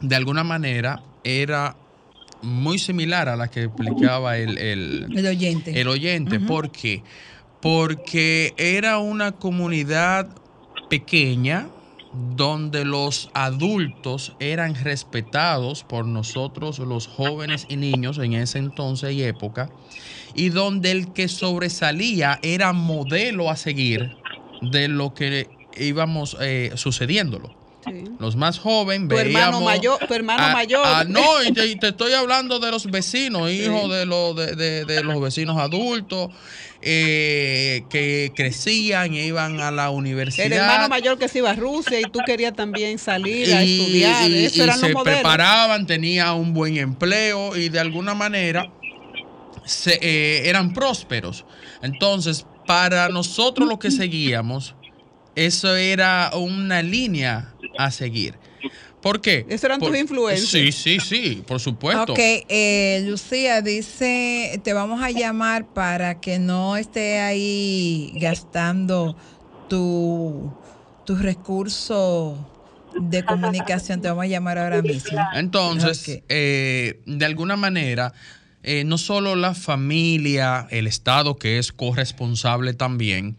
de 0.00 0.16
alguna 0.16 0.44
manera 0.44 1.02
era 1.24 1.76
muy 2.42 2.78
similar 2.78 3.28
a 3.28 3.36
la 3.36 3.48
que 3.48 3.64
explicaba 3.64 4.36
el, 4.36 4.58
el, 4.58 5.06
El 5.16 5.26
oyente. 5.26 5.80
el 5.80 5.88
oyente. 5.88 6.40
¿Por 6.40 6.70
qué? 6.70 7.02
Porque 7.60 8.54
era 8.56 8.98
una 8.98 9.32
comunidad 9.32 10.28
pequeña 10.88 11.68
donde 12.12 12.84
los 12.84 13.28
adultos 13.34 14.32
eran 14.40 14.74
respetados 14.74 15.84
por 15.84 16.06
nosotros 16.06 16.78
los 16.80 17.06
jóvenes 17.06 17.66
y 17.68 17.76
niños 17.76 18.18
en 18.18 18.32
ese 18.34 18.58
entonces 18.58 19.12
y 19.12 19.22
época, 19.22 19.70
y 20.34 20.48
donde 20.48 20.90
el 20.90 21.12
que 21.12 21.28
sobresalía 21.28 22.38
era 22.42 22.72
modelo 22.72 23.50
a 23.50 23.56
seguir 23.56 24.16
de 24.60 24.88
lo 24.88 25.14
que 25.14 25.50
íbamos 25.76 26.36
eh, 26.40 26.72
sucediéndolo. 26.76 27.54
Los 28.18 28.36
más 28.36 28.58
jóvenes 28.58 29.08
Tu 29.08 29.16
hermano 29.16 29.60
veíamos 29.60 29.62
mayor, 29.64 29.98
tu 30.06 30.12
hermano 30.12 30.52
mayor. 30.52 31.08
no, 31.08 31.42
y 31.42 31.52
te, 31.52 31.66
y 31.66 31.76
te 31.76 31.88
estoy 31.88 32.12
hablando 32.12 32.58
de 32.58 32.70
los 32.70 32.90
vecinos, 32.90 33.50
hijos 33.50 33.88
de, 33.90 34.04
de, 34.06 34.56
de- 34.56 34.84
de 34.84 35.02
los 35.02 35.20
vecinos 35.20 35.56
adultos 35.58 36.28
eh, 36.82 37.84
que 37.90 38.32
crecían 38.34 39.12
e 39.14 39.26
iban 39.26 39.60
a 39.60 39.70
la 39.70 39.90
universidad. 39.90 40.46
El 40.46 40.52
hermano 40.54 40.88
mayor 40.88 41.18
que 41.18 41.28
se 41.28 41.38
iba 41.38 41.50
a 41.50 41.54
Rusia 41.54 42.00
y 42.00 42.04
tú 42.04 42.20
querías 42.24 42.54
también 42.54 42.98
salir 42.98 43.52
a 43.52 43.62
y, 43.64 43.78
estudiar. 43.80 44.30
y- 44.30 44.44
Eso 44.46 44.56
y 44.58 44.60
eran 44.62 44.80
los 44.80 44.90
se 44.90 44.96
preparaban, 44.96 45.86
tenía 45.86 46.32
un 46.32 46.52
buen 46.54 46.76
empleo 46.76 47.56
y 47.56 47.68
de 47.68 47.80
alguna 47.80 48.14
manera 48.14 48.72
se, 49.64 49.98
eh, 50.00 50.48
eran 50.48 50.72
prósperos. 50.72 51.44
Entonces, 51.82 52.46
para 52.66 53.08
nosotros 53.08 53.68
lo 53.68 53.78
que 53.78 53.90
seguíamos, 53.90 54.74
eso 55.34 55.74
era 55.76 56.30
una 56.34 56.82
línea 56.82 57.54
a 57.78 57.90
seguir. 57.90 58.38
¿Por 59.00 59.20
qué? 59.20 59.46
Eso 59.48 59.66
eran 59.66 59.80
tus 59.80 59.96
influencias. 59.96 60.50
Sí, 60.50 60.72
sí, 60.72 61.00
sí, 61.00 61.42
por 61.46 61.58
supuesto. 61.58 62.12
Ok, 62.12 62.18
eh, 62.20 63.02
Lucía 63.06 63.62
dice, 63.62 64.60
te 64.62 64.72
vamos 64.72 65.02
a 65.02 65.10
llamar 65.10 65.66
para 65.66 66.20
que 66.20 66.38
no 66.38 66.76
esté 66.76 67.18
ahí 67.18 68.12
gastando 68.16 69.16
tu, 69.68 70.52
tu 71.06 71.16
recurso 71.16 72.36
de 73.00 73.24
comunicación. 73.26 74.02
Te 74.02 74.08
vamos 74.08 74.24
a 74.24 74.28
llamar 74.28 74.58
ahora 74.58 74.82
mismo. 74.82 75.18
Entonces, 75.34 76.22
eh, 76.28 77.00
de 77.06 77.24
alguna 77.24 77.56
manera, 77.56 78.12
eh, 78.62 78.84
no 78.84 78.98
solo 78.98 79.36
la 79.36 79.54
familia, 79.54 80.66
el 80.70 80.86
Estado 80.86 81.36
que 81.36 81.58
es 81.58 81.72
corresponsable 81.72 82.74
también, 82.74 83.36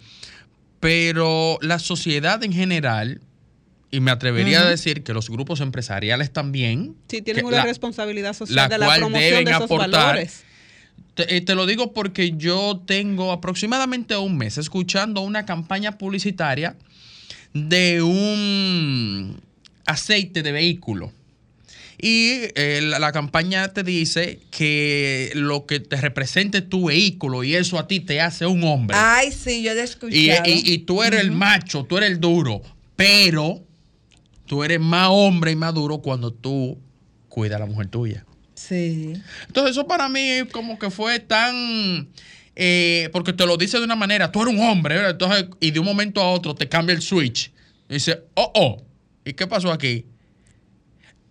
pero 0.79 1.59
la 1.61 1.77
sociedad 1.77 2.43
en 2.43 2.53
general, 2.53 3.21
y 3.91 3.99
me 3.99 4.11
atrevería 4.11 4.61
a 4.61 4.69
decir 4.69 5.03
que 5.03 5.13
los 5.13 5.29
grupos 5.29 5.59
empresariales 5.59 6.31
también, 6.31 6.95
Sí, 7.09 7.21
tienen 7.21 7.45
una 7.45 7.57
la- 7.57 7.63
responsabilidad 7.65 8.33
social 8.33 8.55
la 8.55 8.67
de 8.69 8.77
la 8.77 8.85
cual 8.85 8.99
promoción 9.01 9.29
deben 9.29 9.45
de 9.45 9.51
esos 9.51 9.63
aportar. 9.63 9.89
valores. 9.91 10.43
Te, 11.13 11.35
eh, 11.35 11.41
te 11.41 11.55
lo 11.55 11.65
digo 11.65 11.91
porque 11.93 12.31
yo 12.37 12.81
tengo 12.85 13.33
aproximadamente 13.33 14.15
un 14.15 14.37
mes 14.37 14.57
escuchando 14.57 15.19
una 15.21 15.45
campaña 15.45 15.97
publicitaria 15.97 16.77
de 17.53 18.01
un 18.01 19.41
aceite 19.85 20.41
de 20.41 20.51
vehículo. 20.53 21.11
Y 22.03 22.47
eh, 22.55 22.79
la, 22.81 22.97
la 22.97 23.11
campaña 23.11 23.67
te 23.73 23.83
dice 23.83 24.39
que 24.49 25.31
lo 25.35 25.65
que 25.67 25.79
te 25.81 25.97
represente 25.97 26.61
tu 26.61 26.85
vehículo 26.87 27.43
y 27.43 27.55
eso 27.55 27.77
a 27.77 27.87
ti 27.87 27.99
te 27.99 28.21
hace 28.21 28.45
un 28.47 28.63
hombre. 28.63 28.95
Ay, 28.99 29.31
sí, 29.31 29.61
yo 29.61 29.73
lo 29.73 29.81
he 29.81 29.83
escuchado. 29.83 30.17
y, 30.17 30.29
y- 30.51 30.73
y 30.73 30.77
tú 30.79 31.03
eres 31.03 31.19
el 31.21 31.31
macho, 31.31 31.83
tú 31.83 31.97
eres 31.97 32.09
el 32.11 32.19
duro, 32.19 32.61
pero 32.95 33.61
tú 34.51 34.65
eres 34.65 34.81
más 34.81 35.07
hombre 35.09 35.51
y 35.51 35.55
más 35.55 35.73
duro 35.73 35.99
cuando 35.99 36.29
tú 36.33 36.77
cuidas 37.29 37.55
a 37.55 37.59
la 37.59 37.65
mujer 37.67 37.87
tuya. 37.87 38.25
Sí. 38.53 39.13
Entonces 39.47 39.71
eso 39.71 39.87
para 39.87 40.09
mí 40.09 40.41
como 40.51 40.77
que 40.77 40.89
fue 40.91 41.21
tan... 41.21 42.09
eh, 42.53 43.07
porque 43.13 43.31
te 43.31 43.45
lo 43.45 43.55
dice 43.55 43.77
de 43.77 43.85
una 43.85 43.95
manera, 43.95 44.29
tú 44.29 44.41
eres 44.41 44.53
un 44.53 44.59
hombre, 44.59 44.95
¿verdad? 44.95 45.11
Entonces, 45.11 45.45
y 45.61 45.71
de 45.71 45.79
un 45.79 45.85
momento 45.85 46.19
a 46.21 46.29
otro 46.31 46.53
te 46.53 46.67
cambia 46.67 46.93
el 46.93 47.01
switch. 47.01 47.49
Y 47.87 47.93
dice, 47.93 48.23
oh, 48.33 48.51
oh, 48.53 48.83
¿y 49.23 49.31
qué 49.31 49.47
pasó 49.47 49.71
aquí? 49.71 50.05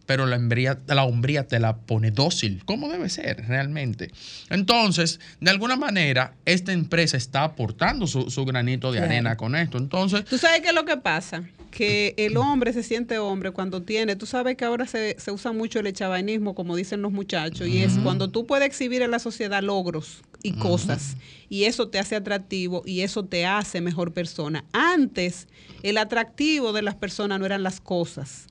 Pero 0.06 0.24
la, 0.24 0.37
hombría, 0.37 0.78
la 0.87 1.04
hombría 1.04 1.46
te 1.46 1.61
la 1.61 1.76
pone 1.76 2.11
dócil, 2.12 2.64
como 2.64 2.88
debe 2.88 3.11
ser 3.11 3.46
realmente. 3.46 4.11
Entonces, 4.48 5.20
de 5.40 5.50
alguna 5.50 5.76
manera, 5.76 6.37
esta 6.46 6.72
empresa 6.72 7.18
está 7.18 7.44
aportando 7.44 8.06
su, 8.06 8.30
su 8.30 8.46
granito 8.46 8.90
de 8.92 8.98
Claro. 9.00 9.12
arena 9.12 9.37
con 9.37 9.54
esto. 9.56 9.76
Entonces, 9.76 10.24
¿Tú 10.24 10.38
sabes 10.38 10.62
qué 10.62 10.68
es 10.68 10.74
lo 10.74 10.87
que 10.87 10.96
pasa? 10.96 11.42
Que 11.70 12.14
el 12.16 12.37
hombre 12.37 12.72
se 12.72 12.83
siente 12.83 13.18
hombre 13.18 13.52
cuando 13.52 13.83
tiene, 13.83 14.16
tú 14.16 14.26
sabes 14.26 14.56
que 14.56 14.64
ahora 14.64 14.87
se, 14.87 15.16
se 15.18 15.30
usa 15.30 15.52
mucho 15.52 15.78
el 15.78 15.87
echabainismo, 15.87 16.54
como 16.54 16.74
dicen 16.74 17.00
los 17.00 17.12
muchachos, 17.12 17.68
y 17.68 17.78
es 17.78 17.98
cuando 18.02 18.28
tú 18.28 18.46
puedes 18.46 18.66
exhibir 18.66 19.02
en 19.02 19.11
la 19.11 19.18
sociedad 19.18 19.62
logros 19.62 20.22
y 20.42 20.52
cosas, 20.52 21.16
y 21.48 21.64
eso 21.64 21.88
te 21.88 21.98
hace 21.98 22.16
atractivo 22.16 22.83
y 22.85 23.02
eso 23.02 23.24
te 23.24 23.46
hace 23.46 23.80
mejor 23.80 24.12
persona. 24.12 24.64
Antes, 24.72 25.48
el 25.83 25.98
atractivo 25.98 26.72
de 26.72 26.83
las 26.83 26.96
personas 26.96 27.38
no 27.38 27.46
eran 27.46 27.62
las 27.62 27.80
cosas, 27.80 28.46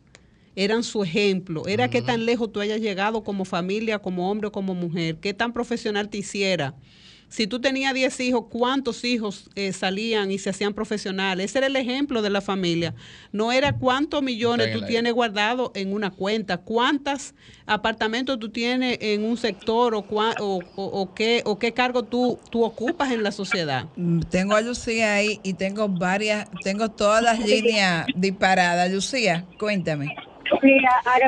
eran 0.55 0.83
su 0.83 1.03
ejemplo, 1.03 1.67
era 1.67 1.89
qué 1.89 2.01
tan 2.01 2.25
lejos 2.25 2.51
tú 2.51 2.59
hayas 2.59 2.79
llegado 2.79 3.23
como 3.23 3.45
familia, 3.45 3.99
como 3.99 4.29
hombre 4.29 4.47
o 4.47 4.51
como 4.51 4.75
mujer, 4.75 5.17
qué 5.17 5.33
tan 5.33 5.53
profesional 5.53 6.09
te 6.09 6.19
hiciera. 6.19 6.75
Si 7.29 7.45
tú 7.45 7.61
tenías 7.61 7.93
10 7.93 8.19
hijos, 8.19 8.45
¿cuántos 8.49 9.03
hijos 9.05 9.49
eh, 9.55 9.71
salían 9.71 10.31
y 10.31 10.39
se 10.39 10.49
hacían 10.49 10.73
profesionales? 10.73 11.45
Ese 11.45 11.59
era 11.59 11.67
el 11.67 11.75
ejemplo 11.75 12.21
de 12.23 12.31
la 12.31 12.41
familia. 12.41 12.95
No 13.31 13.51
era 13.51 13.73
cuántos 13.73 14.23
millones 14.23 14.67
Está 14.67 14.79
tú 14.79 14.85
tienes 14.85 15.13
guardado 15.13 15.71
en 15.75 15.93
una 15.93 16.09
cuenta, 16.09 16.57
cuántos 16.57 17.35
apartamentos 17.67 18.39
tú 18.39 18.49
tienes 18.49 18.97
en 18.99 19.23
un 19.23 19.37
sector 19.37 19.93
o, 19.93 20.07
cua- 20.07 20.35
o, 20.39 20.63
o- 20.75 20.85
o 20.85 21.13
qué, 21.13 21.43
o 21.45 21.59
qué 21.59 21.71
cargo 21.73 22.03
tú, 22.03 22.41
tú 22.49 22.63
ocupas 22.63 23.11
en 23.11 23.21
la 23.21 23.31
sociedad. 23.31 23.85
Mm, 23.95 24.21
Tengo 24.21 24.55
a 24.55 24.61
Lucía 24.61 25.13
ahí 25.13 25.39
y 25.43 25.53
tengo 25.53 25.87
varias, 25.87 26.49
tengo 26.63 26.89
todas 26.89 27.21
las 27.23 27.39
líneas 27.39 28.07
disparadas. 28.15 28.91
Lucía, 28.91 29.45
cuéntame. 29.59 30.15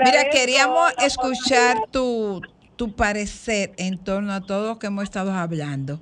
Mira, 0.04 0.30
queríamos 0.32 0.92
escuchar 1.06 1.78
tu, 1.92 2.42
tu 2.82 2.96
parecer 2.96 3.74
en 3.78 4.04
torno 4.04 4.34
a 4.34 4.42
todo 4.42 4.70
lo 4.70 4.80
que 4.80 4.88
hemos 4.88 5.04
estado 5.04 5.32
hablando. 5.32 6.00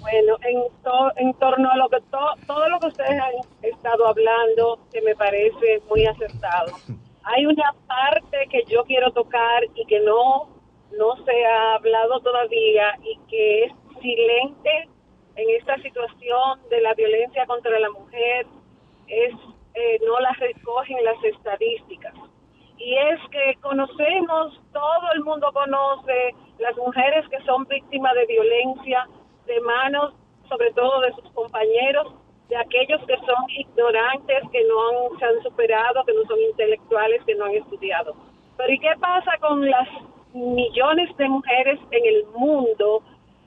Bueno, 0.00 0.36
en, 0.42 0.56
to- 0.82 1.12
en 1.14 1.32
torno 1.34 1.70
a 1.70 1.76
lo 1.76 1.88
que 1.88 2.00
to- 2.10 2.34
todo 2.44 2.68
lo 2.68 2.80
que 2.80 2.88
ustedes 2.88 3.20
han 3.20 3.34
estado 3.62 4.08
hablando, 4.08 4.80
que 4.92 5.00
me 5.00 5.14
parece 5.14 5.80
muy 5.88 6.04
acertado. 6.04 6.72
Hay 7.22 7.46
una 7.46 7.72
parte 7.86 8.48
que 8.50 8.64
yo 8.68 8.82
quiero 8.82 9.12
tocar 9.12 9.62
y 9.76 9.86
que 9.86 10.00
no, 10.00 10.48
no 10.98 11.24
se 11.24 11.44
ha 11.46 11.74
hablado 11.76 12.18
todavía 12.18 12.98
y 13.04 13.16
que 13.30 13.64
es 13.66 13.72
silente 14.00 14.88
en 15.36 15.50
esta 15.56 15.76
situación 15.82 16.58
de 16.68 16.80
la 16.80 16.94
violencia 16.94 17.46
contra 17.46 17.78
la 17.78 17.90
mujer, 17.90 18.44
es 19.06 19.32
eh, 19.74 19.98
no 20.04 20.18
las 20.18 20.36
recogen 20.40 20.96
las 21.04 21.22
estadísticas. 21.22 22.12
Y 22.84 22.96
es 22.96 23.20
que 23.30 23.54
conocemos, 23.60 24.60
todo 24.72 25.12
el 25.14 25.22
mundo 25.22 25.48
conoce 25.52 26.34
las 26.58 26.76
mujeres 26.76 27.24
que 27.28 27.40
son 27.44 27.64
víctimas 27.66 28.12
de 28.14 28.26
violencia 28.26 29.06
de 29.46 29.60
manos, 29.60 30.14
sobre 30.48 30.72
todo 30.72 31.00
de 31.02 31.12
sus 31.12 31.30
compañeros, 31.30 32.12
de 32.48 32.56
aquellos 32.56 33.00
que 33.06 33.16
son 33.18 33.50
ignorantes, 33.56 34.42
que 34.50 34.64
no 34.64 34.88
han, 34.88 35.18
se 35.18 35.24
han 35.24 35.42
superado, 35.44 36.04
que 36.04 36.12
no 36.12 36.24
son 36.24 36.40
intelectuales, 36.40 37.22
que 37.24 37.36
no 37.36 37.44
han 37.44 37.54
estudiado. 37.54 38.16
Pero 38.56 38.72
¿y 38.72 38.78
qué 38.80 38.94
pasa 38.98 39.30
con 39.38 39.70
las 39.70 39.88
millones 40.34 41.16
de 41.18 41.28
mujeres 41.28 41.78
en 41.92 42.04
el 42.04 42.24
mundo 42.34 43.00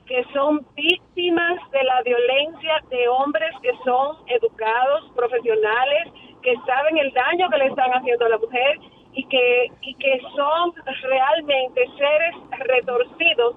que 0.06 0.24
son 0.32 0.66
víctimas 0.76 1.60
de 1.72 1.84
la 1.84 2.02
violencia 2.04 2.80
de 2.90 3.08
hombres 3.10 3.52
que 3.62 3.72
son 3.84 4.16
educados, 4.28 5.12
profesionales, 5.14 6.08
que 6.42 6.56
saben 6.66 6.98
el 7.00 7.12
daño 7.12 7.50
que 7.50 7.58
le 7.58 7.66
están 7.66 7.92
haciendo 7.92 8.28
a 8.28 8.30
la 8.30 8.38
mujer 8.38 8.80
y 9.16 9.26
que, 9.28 9.72
y 9.82 9.96
que 9.96 10.20
son 10.36 10.74
realmente 11.04 11.86
seres 11.98 12.36
retorcidos, 12.60 13.56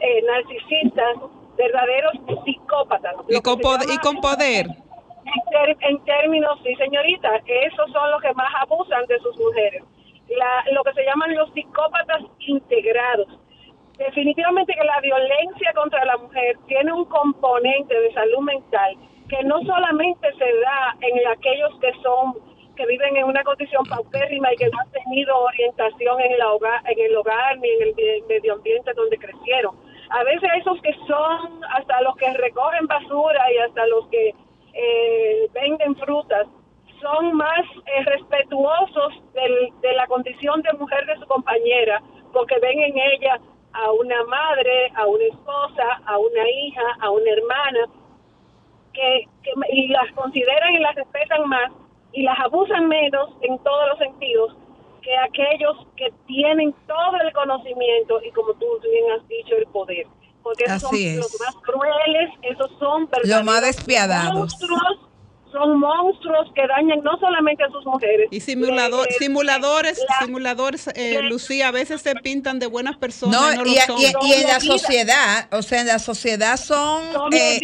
eh, 0.00 0.22
narcisistas, 0.22 1.16
verdaderos 1.56 2.12
psicópatas. 2.44 3.14
Y 3.28 3.40
con, 3.40 3.58
y 3.60 4.18
poder. 4.20 4.66
en 5.80 6.04
términos, 6.04 6.58
sí, 6.64 6.74
señorita, 6.76 7.28
esos 7.46 7.90
son 7.92 8.10
los 8.10 8.22
que 8.22 8.32
más 8.34 8.52
abusan 8.62 9.04
de 9.06 9.18
sus 9.20 9.36
mujeres. 9.38 9.82
La- 10.28 10.64
lo 10.72 10.82
que 10.84 10.92
se 10.94 11.04
llaman 11.04 11.34
los 11.34 11.52
psicópatas 11.52 12.22
integrados. 12.40 13.28
Definitivamente 13.98 14.72
que 14.74 14.84
la 14.84 15.00
violencia 15.00 15.72
contra 15.74 16.04
la 16.06 16.16
mujer 16.16 16.56
tiene 16.66 16.92
un 16.92 17.04
componente 17.04 18.00
de 18.00 18.12
salud 18.14 18.40
mental 18.40 18.96
que 19.28 19.44
no 19.44 19.60
solamente 19.60 20.32
se 20.38 20.44
da 20.60 20.96
en 21.02 21.28
aquellos 21.28 21.78
que 21.80 21.92
son 22.02 22.34
que 22.76 22.86
viven 22.86 23.16
en 23.16 23.24
una 23.24 23.42
condición 23.44 23.84
paupérrima 23.86 24.52
y 24.52 24.56
que 24.56 24.68
no 24.68 24.78
han 24.80 24.90
tenido 24.90 25.36
orientación 25.38 26.20
en, 26.20 26.38
la 26.38 26.52
hogar, 26.52 26.80
en 26.90 26.98
el 26.98 27.16
hogar 27.16 27.58
ni 27.58 27.68
en 27.68 27.82
el 27.82 27.94
me- 27.94 28.26
medio 28.34 28.54
ambiente 28.54 28.92
donde 28.94 29.16
crecieron. 29.18 29.74
A 30.10 30.24
veces 30.24 30.48
esos 30.58 30.80
que 30.82 30.92
son 31.06 31.64
hasta 31.76 32.00
los 32.02 32.16
que 32.16 32.32
recogen 32.34 32.86
basura 32.86 33.52
y 33.52 33.58
hasta 33.58 33.86
los 33.86 34.06
que 34.08 34.34
eh, 34.72 35.48
venden 35.52 35.94
frutas 35.96 36.46
son 37.00 37.32
más 37.34 37.64
eh, 37.86 38.04
respetuosos 38.04 39.12
del- 39.34 39.70
de 39.80 39.92
la 39.94 40.06
condición 40.06 40.62
de 40.62 40.72
mujer 40.74 41.06
de 41.06 41.16
su 41.16 41.26
compañera 41.26 42.00
porque 42.32 42.58
ven 42.60 42.78
en 42.80 42.96
ella 42.98 43.38
a 43.72 43.92
una 43.92 44.22
madre, 44.24 44.90
a 44.96 45.06
una 45.06 45.24
esposa, 45.24 46.00
a 46.06 46.18
una 46.18 46.48
hija, 46.50 46.82
a 47.00 47.10
una 47.10 47.30
hermana 47.30 47.80
que, 48.92 49.24
que- 49.42 49.52
y 49.72 49.88
las 49.88 50.10
consideran 50.12 50.74
y 50.74 50.78
las 50.78 50.94
respetan 50.94 51.48
más 51.48 51.70
y 52.12 52.22
las 52.22 52.38
abusan 52.40 52.88
menos 52.88 53.30
en 53.42 53.58
todos 53.58 53.88
los 53.90 53.98
sentidos 53.98 54.56
que 55.02 55.16
aquellos 55.16 55.76
que 55.96 56.12
tienen 56.26 56.74
todo 56.86 57.16
el 57.24 57.32
conocimiento 57.32 58.20
y 58.22 58.30
como 58.32 58.52
tú 58.54 58.66
bien 58.82 59.04
has 59.18 59.26
dicho 59.28 59.54
el 59.56 59.66
poder 59.68 60.06
porque 60.42 60.64
esos 60.64 60.84
Así 60.84 61.04
son 61.04 61.12
es. 61.14 61.16
los 61.16 61.40
más 61.40 61.54
crueles 61.62 62.30
esos 62.42 62.70
son 62.78 63.08
Los 63.24 63.44
más 63.44 63.62
despiadados. 63.62 64.34
monstruos 64.34 64.98
son 65.52 65.80
monstruos 65.80 66.46
que 66.54 66.64
dañan 66.66 67.02
no 67.02 67.18
solamente 67.18 67.64
a 67.64 67.68
sus 67.70 67.84
mujeres 67.84 68.28
Y 68.30 68.38
simulador, 68.40 69.06
Eh, 69.08 69.14
simuladores, 69.18 69.98
la- 70.08 70.24
simuladores, 70.24 70.86
eh, 70.94 71.20
Lucía, 71.22 71.68
a 71.68 71.70
veces 71.72 72.02
se 72.02 72.14
pintan 72.14 72.58
de 72.60 72.66
buenas 72.68 72.96
personas. 72.98 73.40
No, 73.40 73.52
y 73.52 73.56
no 73.56 73.62
y, 73.66 73.74
lo 73.74 73.80
son. 73.82 73.98
y- 73.98 74.28
y 74.28 74.32
en 74.34 74.46
la 74.46 74.60
sociedad, 74.60 75.48
o 75.52 75.60
sea, 75.62 75.80
en 75.80 75.88
la 75.88 75.98
sociedad 75.98 76.56
son... 76.56 77.12
son 77.12 77.32
eh, 77.34 77.58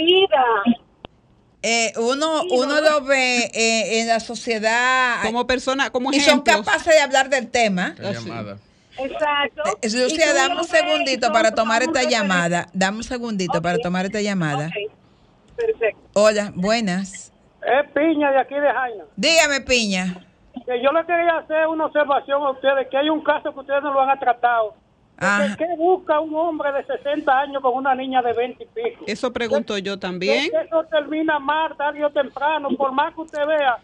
eh, 1.69 1.93
uno, 1.97 2.43
uno 2.45 2.81
¿no? 2.81 2.81
lo 2.81 3.05
ve 3.05 3.51
eh, 3.53 4.01
en 4.01 4.07
la 4.07 4.21
sociedad 4.21 5.17
como 5.23 5.49
persona, 5.49 5.91
como 5.91 6.13
y 6.13 6.21
son 6.21 6.41
capaces 6.43 6.95
de 6.95 7.01
hablar 7.01 7.29
del 7.29 7.51
tema. 7.51 7.97
Llamada. 7.99 8.59
exacto 8.97 9.63
Eh, 9.83 9.89
Y 9.89 10.01
Lucía, 10.01 10.33
dame 10.33 10.61
un 10.61 10.65
segundito 10.65 11.33
para 11.33 11.51
tomar 11.53 11.83
esta 11.83 12.05
llamada. 12.05 12.69
Dame 12.73 12.99
un 12.99 13.05
segundito 13.05 13.61
para 13.61 13.79
tomar 13.79 14.07
esta 14.07 14.21
llamada. 14.21 14.71
Perfecto 15.57 16.07
Hola, 16.15 16.53
buenas. 16.55 17.33
Es 17.63 17.91
Piña 17.93 18.31
de 18.31 18.39
aquí 18.39 18.55
de 18.55 18.73
Jaina. 18.73 19.05
Dígame, 19.17 19.61
Piña. 19.63 20.25
Que 20.65 20.81
yo 20.81 20.93
le 20.93 21.05
quería 21.05 21.39
hacer 21.39 21.67
una 21.67 21.87
observación 21.87 22.43
a 22.43 22.51
ustedes, 22.51 22.89
que 22.89 22.97
hay 22.97 23.11
un 23.11 23.25
caso 23.25 23.53
que 23.53 23.59
ustedes 23.59 23.83
no 23.83 23.93
lo 23.93 24.03
han 24.03 24.19
tratado. 24.21 24.75
Ajá. 25.19 25.57
¿Qué 25.57 25.67
busca 25.77 26.21
un 26.21 26.35
hombre 26.37 26.73
de 26.73 26.85
60 26.85 27.39
años 27.41 27.63
con 27.63 27.75
una 27.75 27.95
niña 27.95 28.21
de 28.23 28.33
20 28.35 28.63
y 28.65 28.67
pico? 28.67 29.05
Eso 29.07 29.33
pregunto 29.33 29.79
yo 29.79 29.99
también. 29.99 30.51
Eso 30.65 30.85
termina 30.91 31.39
mal 31.39 31.77
tarde 31.77 32.05
o 32.05 32.11
temprano, 32.11 32.69
por 32.77 32.93
más 32.93 33.15
que 33.15 33.21
usted 33.23 33.47
vea, 33.47 33.79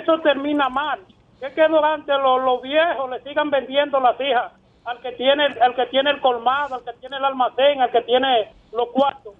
eso 0.00 0.20
termina 0.20 0.68
mal. 0.68 1.00
Es 1.40 1.52
que 1.52 1.66
durante 1.68 2.12
los, 2.12 2.42
los 2.44 2.62
viejos 2.62 3.10
le 3.10 3.22
sigan 3.22 3.50
vendiendo 3.50 3.98
las 4.00 4.20
hijas 4.20 4.52
al 4.84 5.00
que 5.00 5.12
tiene 5.12 5.44
al 5.60 5.74
que 5.74 5.86
tiene 5.86 6.10
el 6.10 6.20
colmado, 6.20 6.76
al 6.76 6.84
que 6.84 6.92
tiene 7.00 7.16
el 7.16 7.24
almacén, 7.24 7.80
al 7.80 7.90
que 7.90 8.02
tiene 8.02 8.52
los 8.72 8.88
cuartos. 8.90 9.34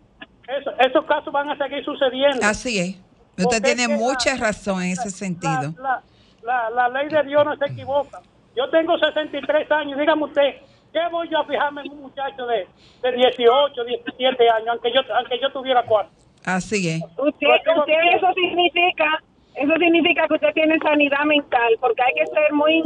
Eso- 0.46 0.72
esos 0.79 1.05
casos 1.07 1.33
van 1.33 1.51
a 1.51 1.57
seguir 1.59 1.85
sucediendo. 1.85 2.44
Así 2.46 2.79
es. 2.79 2.96
Usted 3.37 3.44
Porque 3.44 3.61
tiene 3.61 3.83
es 3.83 3.88
que 3.88 3.94
mucha 3.96 4.35
la- 4.35 4.40
razón 4.40 4.83
en 4.83 4.90
ese 4.92 5.11
sentido. 5.11 5.74
La, 5.81 6.03
la, 6.42 6.70
la 6.70 6.88
ley 6.88 7.09
de 7.09 7.22
Dios 7.24 7.44
no 7.44 7.57
se 7.57 7.66
equivoca. 7.66 8.20
Yo 8.57 8.68
tengo 8.70 8.98
63 8.98 9.70
años, 9.70 9.98
dígame 9.98 10.24
usted, 10.24 10.57
¿qué 10.92 11.01
voy 11.11 11.29
yo 11.29 11.38
a 11.38 11.44
fijarme 11.44 11.83
en 11.83 11.92
un 11.92 12.03
muchacho 12.03 12.46
de, 12.46 12.66
de 13.03 13.12
18, 13.12 13.85
17 13.85 14.51
años, 14.51 14.68
aunque 14.68 14.92
yo, 14.92 15.01
aunque 15.14 15.38
yo 15.40 15.51
tuviera 15.51 15.83
cuatro? 15.85 16.12
Así 16.44 16.88
es. 16.88 17.03
Usted, 17.16 17.46
usted 17.77 18.16
eso 18.16 18.33
significa, 18.35 19.22
eso 19.55 19.74
significa 19.79 20.27
que 20.29 20.35
usted 20.35 20.53
tiene 20.55 20.79
sanidad 20.79 21.24
mental, 21.24 21.77
porque 21.81 22.03
hay 22.03 22.14
que 22.14 22.27
ser 22.27 22.53
muy 22.53 22.83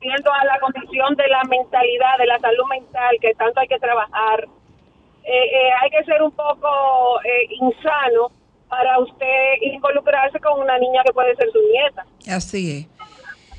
viendo 0.00 0.32
a 0.32 0.44
la 0.44 0.58
condición 0.60 1.14
de 1.14 1.28
la 1.28 1.42
mentalidad, 1.44 2.18
de 2.18 2.26
la 2.26 2.38
salud 2.38 2.64
mental, 2.70 3.16
que 3.20 3.34
tanto 3.34 3.60
hay 3.60 3.68
que 3.68 3.78
trabajar. 3.78 4.46
Eh, 5.24 5.28
eh, 5.28 5.70
hay 5.82 5.90
que 5.90 6.04
ser 6.04 6.22
un 6.22 6.30
poco 6.30 7.20
eh, 7.24 7.48
insano 7.60 8.30
para 8.68 8.98
usted 9.00 9.54
involucrarse 9.62 10.38
con 10.40 10.60
una 10.60 10.78
niña 10.78 11.02
que 11.04 11.12
puede 11.12 11.34
ser 11.36 11.50
su 11.50 11.58
nieta. 11.72 12.04
Así 12.28 12.78
es. 12.78 12.95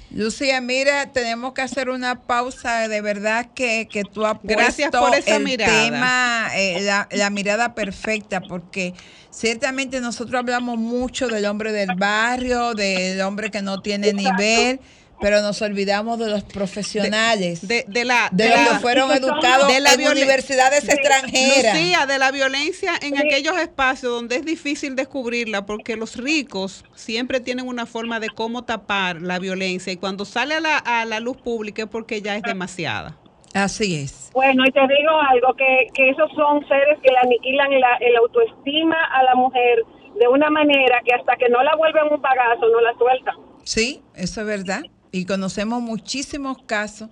Lucía, 0.09 0.61
mira, 0.61 1.11
tenemos 1.11 1.53
que 1.53 1.61
hacer 1.61 1.89
una 1.89 2.21
pausa. 2.21 2.87
De 2.87 3.01
verdad 3.01 3.47
que, 3.53 3.87
que 3.91 4.03
tú 4.03 4.25
has 4.25 4.37
Gracias 4.41 4.89
puesto 4.91 5.05
por 5.05 5.17
esa 5.17 5.35
el 5.35 5.43
mirada. 5.43 5.83
tema, 5.83 6.49
eh, 6.55 6.79
la, 6.81 7.09
la 7.11 7.29
mirada 7.29 7.75
perfecta, 7.75 8.39
porque 8.41 8.93
ciertamente 9.31 9.99
nosotros 9.99 10.39
hablamos 10.39 10.77
mucho 10.77 11.27
del 11.27 11.45
hombre 11.45 11.71
del 11.73 11.95
barrio, 11.95 12.73
del 12.73 13.19
hombre 13.21 13.51
que 13.51 13.61
no 13.61 13.81
tiene 13.81 14.13
nivel, 14.13 14.79
pero 15.19 15.41
nos 15.41 15.61
olvidamos 15.61 16.19
de 16.19 16.29
los 16.29 16.43
profesionales, 16.43 17.67
de, 17.67 17.83
De, 17.83 17.85
de 17.87 18.05
la, 18.05 18.29
los 18.31 18.49
la- 18.49 18.63
que 18.73 18.79
fueron 18.79 19.11
educados 19.11 19.67
de 19.67 19.79
la 19.79 19.93
en 19.93 19.99
violen- 20.01 20.11
universidades 20.11 20.83
Sí. 20.83 20.91
extranjeras. 20.91 21.73
Lucía, 21.75 22.05
de 22.05 22.19
la 22.19 22.31
violencia 22.31 22.93
en 23.01 23.17
aquellos 23.17 23.57
espacios 23.57 24.11
donde 24.11 24.35
es 24.37 24.45
difícil 24.45 24.95
descubrirla, 24.95 25.65
porque 25.65 25.95
los 25.95 26.15
ricos 26.17 26.83
siempre 26.95 27.39
tienen 27.39 27.67
una 27.67 27.85
forma 27.85 28.19
de 28.19 28.29
cómo 28.29 28.63
tapar 28.63 29.21
la 29.21 29.39
violencia 29.39 29.91
y 29.91 29.97
cuando 29.97 30.25
sale 30.25 30.55
a 30.55 30.59
la, 30.59 30.77
a 30.77 31.05
la 31.05 31.19
luz 31.19 31.37
pública 31.37 31.83
es 31.83 31.89
porque 31.89 32.21
ya 32.21 32.35
es 32.35 32.43
demasiada. 32.43 33.17
Así 33.53 33.95
es. 33.95 34.29
Bueno, 34.33 34.63
y 34.67 34.71
te 34.71 34.81
digo 34.81 35.11
algo, 35.31 35.55
que, 35.55 35.87
que 35.93 36.09
esos 36.11 36.29
son 36.35 36.67
seres 36.67 36.99
que 37.01 37.11
le 37.11 37.17
aniquilan 37.17 37.71
la, 37.79 37.95
el 38.01 38.15
autoestima 38.17 38.97
a 39.13 39.23
la 39.23 39.33
mujer 39.35 39.83
de 40.19 40.27
una 40.27 40.49
manera 40.49 40.99
que 41.05 41.13
hasta 41.15 41.35
que 41.37 41.49
no 41.49 41.63
la 41.63 41.75
vuelven 41.75 42.03
un 42.11 42.21
bagazo 42.21 42.67
no 42.69 42.81
la 42.81 42.93
sueltan. 42.99 43.35
Sí, 43.63 44.01
eso 44.15 44.41
es 44.41 44.47
verdad. 44.47 44.81
Y 45.11 45.25
conocemos 45.25 45.81
muchísimos 45.81 46.57
casos. 46.65 47.09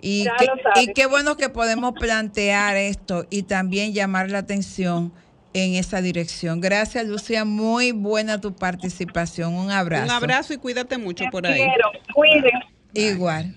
Y, 0.00 0.24
Ya 0.24 0.36
qué- 0.38 0.46
y 0.82 0.92
bueno 1.06 1.36
que 1.36 1.48
podemos 1.48 1.92
plantear 1.98 2.76
esto 2.76 3.26
y 3.30 3.42
también 3.42 3.92
llamar 3.92 4.30
la 4.30 4.38
atención 4.38 5.12
en 5.54 5.74
esa 5.74 6.00
dirección. 6.00 6.60
Gracias, 6.60 7.06
Lucía. 7.06 7.44
Muy 7.44 7.92
buena 7.92 8.40
tu 8.40 8.54
participación. 8.54 9.54
Un 9.54 9.70
abrazo. 9.70 10.04
Un 10.04 10.10
abrazo 10.10 10.52
y 10.54 10.58
cuídate 10.58 10.98
mucho 10.98 11.24
por 11.32 11.46
ahí. 11.46 11.58
Quiero, 11.64 11.90
cuiden. 12.14 12.60
Igual. 12.94 13.56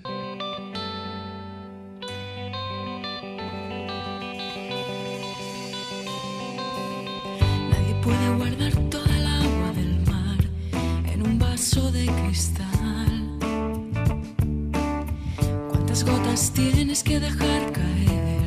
¿Cuántas 16.41 16.57
gotas 16.57 16.73
tienes 16.73 17.03
que 17.03 17.19
dejar 17.19 17.71
caer 17.71 18.41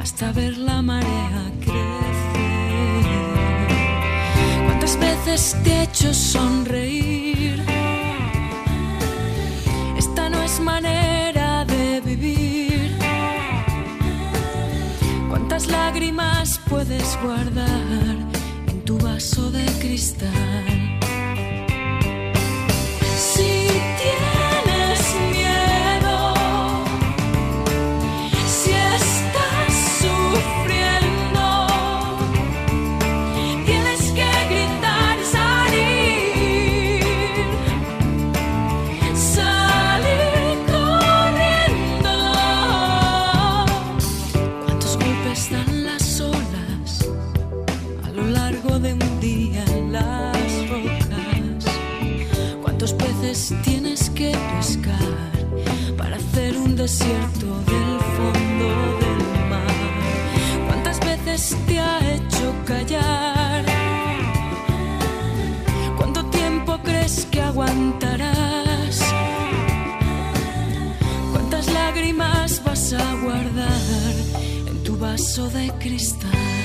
hasta 0.00 0.32
ver 0.32 0.56
la 0.56 0.80
marea 0.80 1.52
crecer? 1.60 3.04
¿Cuántas 4.64 4.98
veces 4.98 5.54
te 5.62 5.70
he 5.70 5.82
hecho 5.82 6.14
sonreír? 6.14 7.62
Esta 9.98 10.30
no 10.30 10.42
es 10.42 10.60
manera 10.60 11.66
de 11.66 12.00
vivir. 12.00 12.96
¿Cuántas 15.28 15.66
lágrimas 15.66 16.58
puedes 16.70 17.18
guardar 17.22 18.16
en 18.66 18.80
tu 18.86 18.96
vaso 18.98 19.50
de 19.50 19.66
cristal? 19.78 20.75
¿Cuántos 52.86 53.04
peces 53.08 53.54
tienes 53.64 54.10
que 54.10 54.30
pescar 54.30 54.96
para 55.98 56.14
hacer 56.18 56.56
un 56.56 56.76
desierto 56.76 57.46
del 57.66 57.98
fondo 58.16 58.68
del 59.00 59.48
mar? 59.50 60.68
¿Cuántas 60.68 61.00
veces 61.00 61.56
te 61.66 61.80
ha 61.80 61.98
hecho 62.14 62.54
callar. 62.64 63.64
¿Cuánto 65.96 66.26
tiempo 66.26 66.78
crees 66.84 67.26
que 67.28 67.40
aguantarás? 67.40 69.00
¿Cuántas 71.32 71.66
lágrimas 71.72 72.62
vas 72.64 72.92
a 72.92 73.14
guardar 73.14 74.14
en 74.68 74.80
tu 74.84 74.96
vaso 74.96 75.50
de 75.50 75.72
cristal? 75.80 76.55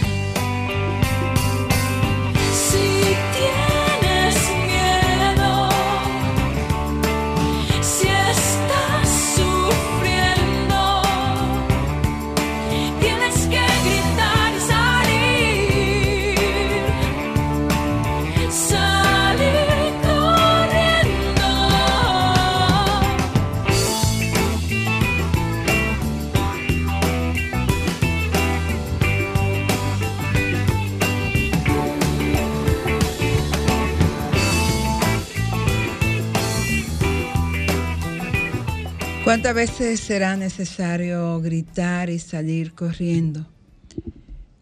¿Cuántas 39.32 39.56
veces 39.56 40.02
será 40.02 40.36
necesario 40.36 41.40
gritar 41.40 42.10
y 42.10 42.20
salir 42.20 42.74
corriendo? 42.74 43.48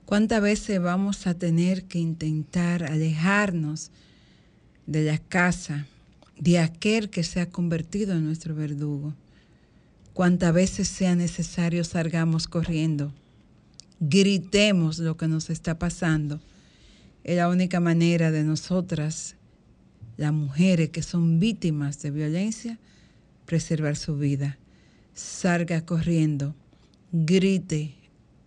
¿Cuántas 0.06 0.44
veces 0.44 0.80
vamos 0.80 1.26
a 1.26 1.34
tener 1.34 1.86
que 1.86 1.98
intentar 1.98 2.84
alejarnos 2.84 3.90
de 4.86 5.06
la 5.06 5.18
casa 5.18 5.88
de 6.38 6.60
aquel 6.60 7.10
que 7.10 7.24
se 7.24 7.42
ha 7.42 7.50
convertido 7.50 8.14
en 8.14 8.26
nuestro 8.26 8.54
verdugo? 8.54 9.16
¿Cuántas 10.14 10.54
veces 10.54 10.88
sea 10.88 11.16
necesario 11.16 11.84
salgamos 11.84 12.48
corriendo? 12.48 13.12
Gritemos 14.00 15.00
lo 15.00 15.18
que 15.18 15.28
nos 15.28 15.50
está 15.50 15.80
pasando. 15.80 16.40
Es 17.24 17.38
la 17.38 17.50
única 17.50 17.80
manera 17.80 18.30
de 18.30 18.44
nosotras, 18.44 19.36
las 20.16 20.32
mujeres 20.32 20.92
que 20.92 21.02
son 21.02 21.40
víctimas 21.40 22.04
de 22.04 22.12
violencia, 22.12 22.78
preservar 23.50 23.96
su 23.96 24.16
vida. 24.16 24.60
Salga 25.16 25.84
corriendo, 25.84 26.54
grite, 27.12 27.96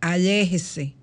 aléjese, 0.01 0.95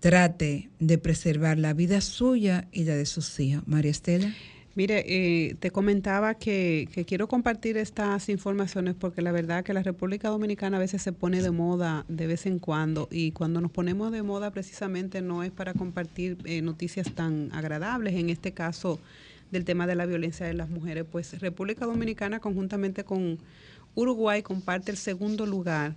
trate 0.00 0.68
de 0.80 0.98
preservar 0.98 1.58
la 1.58 1.74
vida 1.74 2.00
suya 2.00 2.66
y 2.72 2.82
la 2.82 2.96
de 2.96 3.06
sus 3.06 3.38
hijos. 3.38 3.62
María 3.68 3.92
Estela. 3.92 4.34
Mire, 4.74 5.04
eh, 5.06 5.54
te 5.60 5.70
comentaba 5.70 6.34
que, 6.34 6.88
quiero 7.06 7.28
compartir 7.28 7.76
estas 7.76 8.28
informaciones 8.28 8.96
porque 8.98 9.22
la 9.22 9.30
verdad 9.30 9.62
que 9.62 9.72
la 9.72 9.84
República 9.84 10.28
Dominicana 10.28 10.78
a 10.78 10.80
veces 10.80 11.02
se 11.02 11.12
pone 11.12 11.42
de 11.42 11.52
moda 11.52 12.04
de 12.08 12.26
vez 12.26 12.46
en 12.46 12.58
cuando 12.58 13.08
y 13.12 13.30
cuando 13.30 13.60
nos 13.60 13.70
ponemos 13.70 14.10
de 14.10 14.24
moda 14.24 14.50
precisamente 14.50 15.22
no 15.22 15.44
es 15.44 15.52
para 15.52 15.72
compartir 15.72 16.36
eh, 16.44 16.62
noticias 16.62 17.14
tan 17.14 17.52
agradables, 17.52 18.14
en 18.14 18.28
este 18.28 18.52
caso 18.52 18.98
del 19.50 19.64
tema 19.64 19.86
de 19.86 19.94
la 19.94 20.06
violencia 20.06 20.46
de 20.46 20.54
las 20.54 20.70
mujeres, 20.70 21.04
pues 21.10 21.38
República 21.40 21.86
Dominicana 21.86 22.40
conjuntamente 22.40 23.04
con 23.04 23.38
Uruguay 23.94 24.42
comparte 24.42 24.90
el 24.90 24.96
segundo 24.96 25.46
lugar 25.46 25.96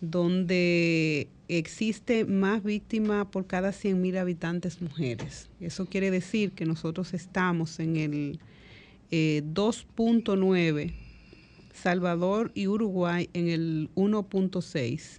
donde 0.00 1.28
existe 1.48 2.24
más 2.24 2.62
víctimas 2.62 3.26
por 3.26 3.46
cada 3.46 3.70
100.000 3.70 4.18
habitantes 4.18 4.80
mujeres. 4.80 5.48
Eso 5.60 5.86
quiere 5.86 6.10
decir 6.10 6.52
que 6.52 6.66
nosotros 6.66 7.14
estamos 7.14 7.80
en 7.80 7.96
el 7.96 8.40
eh, 9.10 9.42
2.9, 9.46 10.94
Salvador 11.72 12.52
y 12.54 12.66
Uruguay 12.66 13.28
en 13.32 13.48
el 13.48 13.90
1.6. 13.94 15.18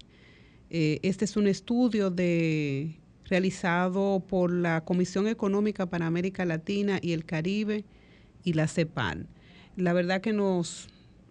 Eh, 0.69 0.99
este 1.03 1.25
es 1.25 1.37
un 1.37 1.47
estudio 1.47 2.09
de, 2.09 2.95
realizado 3.29 4.23
por 4.27 4.51
la 4.51 4.81
Comisión 4.81 5.27
Económica 5.27 5.85
para 5.87 6.07
América 6.07 6.45
Latina 6.45 6.99
y 7.01 7.13
el 7.13 7.25
Caribe 7.25 7.85
y 8.43 8.53
la 8.53 8.67
CEPAL. 8.67 9.27
La 9.75 9.93
verdad 9.93 10.21
que 10.21 10.33
nos 10.33 10.87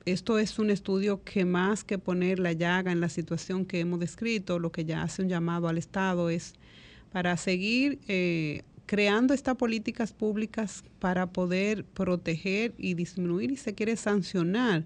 esto 0.06 0.38
es 0.38 0.58
un 0.58 0.70
estudio 0.70 1.24
que 1.24 1.46
más 1.46 1.82
que 1.82 1.96
poner 1.96 2.38
la 2.38 2.52
llaga 2.52 2.92
en 2.92 3.00
la 3.00 3.08
situación 3.08 3.64
que 3.64 3.80
hemos 3.80 4.00
descrito, 4.00 4.58
lo 4.58 4.70
que 4.70 4.84
ya 4.84 5.02
hace 5.02 5.22
un 5.22 5.30
llamado 5.30 5.66
al 5.66 5.78
Estado 5.78 6.28
es 6.28 6.52
para 7.10 7.36
seguir 7.38 7.98
eh, 8.06 8.62
creando 8.84 9.32
estas 9.32 9.56
políticas 9.56 10.12
públicas 10.12 10.84
para 10.98 11.26
poder 11.26 11.84
proteger 11.84 12.74
y 12.76 12.94
disminuir 12.94 13.50
y 13.50 13.56
se 13.56 13.74
quiere 13.74 13.96
sancionar. 13.96 14.84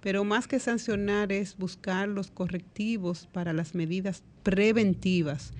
Pero 0.00 0.24
más 0.24 0.46
que 0.46 0.60
sancionar 0.60 1.32
es 1.32 1.56
buscar 1.56 2.08
los 2.08 2.30
correctivos 2.30 3.28
para 3.32 3.52
las 3.52 3.74
medidas 3.74 4.22
preventivas. 4.44 5.52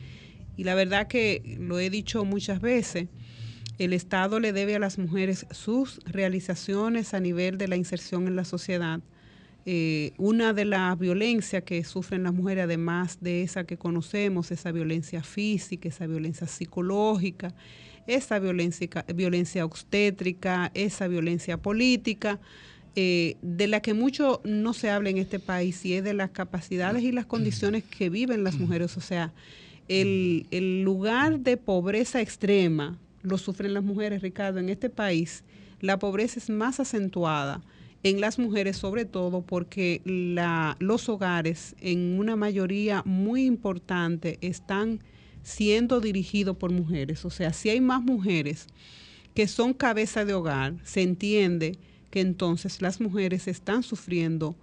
Y 0.60 0.64
la 0.64 0.74
verdad 0.74 1.06
que 1.06 1.56
lo 1.58 1.78
he 1.78 1.88
dicho 1.88 2.22
muchas 2.26 2.60
veces, 2.60 3.08
el 3.78 3.94
Estado 3.94 4.40
le 4.40 4.52
debe 4.52 4.76
a 4.76 4.78
las 4.78 4.98
mujeres 4.98 5.46
sus 5.52 6.00
realizaciones 6.04 7.14
a 7.14 7.20
nivel 7.20 7.56
de 7.56 7.66
la 7.66 7.76
inserción 7.76 8.26
en 8.26 8.36
la 8.36 8.44
sociedad. 8.44 9.00
Eh, 9.64 10.12
una 10.18 10.52
de 10.52 10.66
las 10.66 10.98
violencias 10.98 11.62
que 11.62 11.82
sufren 11.82 12.24
las 12.24 12.34
mujeres, 12.34 12.64
además 12.64 13.16
de 13.22 13.42
esa 13.42 13.64
que 13.64 13.78
conocemos, 13.78 14.50
esa 14.50 14.70
violencia 14.70 15.22
física, 15.22 15.88
esa 15.88 16.06
violencia 16.06 16.46
psicológica, 16.46 17.54
esa 18.06 18.38
violencia, 18.38 18.86
violencia 19.14 19.64
obstétrica, 19.64 20.72
esa 20.74 21.08
violencia 21.08 21.56
política, 21.56 22.38
eh, 22.96 23.38
de 23.40 23.66
la 23.66 23.80
que 23.80 23.94
mucho 23.94 24.42
no 24.44 24.74
se 24.74 24.90
habla 24.90 25.08
en 25.08 25.16
este 25.16 25.38
país 25.38 25.86
y 25.86 25.94
es 25.94 26.04
de 26.04 26.12
las 26.12 26.32
capacidades 26.32 27.02
y 27.02 27.12
las 27.12 27.24
condiciones 27.24 27.82
que 27.82 28.10
viven 28.10 28.44
las 28.44 28.56
mujeres. 28.56 28.98
O 28.98 29.00
sea, 29.00 29.32
el, 29.90 30.46
el 30.50 30.82
lugar 30.82 31.40
de 31.40 31.56
pobreza 31.56 32.20
extrema 32.20 32.98
lo 33.22 33.36
sufren 33.36 33.74
las 33.74 33.84
mujeres, 33.84 34.22
Ricardo. 34.22 34.60
En 34.60 34.68
este 34.68 34.88
país 34.88 35.44
la 35.80 35.98
pobreza 35.98 36.38
es 36.38 36.50
más 36.50 36.78
acentuada 36.80 37.62
en 38.02 38.20
las 38.20 38.38
mujeres, 38.38 38.76
sobre 38.76 39.04
todo 39.04 39.42
porque 39.42 40.00
la, 40.04 40.76
los 40.78 41.08
hogares 41.08 41.74
en 41.80 42.18
una 42.18 42.36
mayoría 42.36 43.02
muy 43.04 43.44
importante 43.44 44.38
están 44.40 45.00
siendo 45.42 46.00
dirigidos 46.00 46.56
por 46.56 46.70
mujeres. 46.72 47.24
O 47.24 47.30
sea, 47.30 47.52
si 47.52 47.70
hay 47.70 47.80
más 47.80 48.02
mujeres 48.02 48.66
que 49.34 49.48
son 49.48 49.74
cabeza 49.74 50.24
de 50.24 50.34
hogar, 50.34 50.74
se 50.84 51.02
entiende 51.02 51.78
que 52.10 52.20
entonces 52.20 52.82
las 52.82 53.00
mujeres 53.00 53.48
están 53.48 53.82
sufriendo 53.82 54.56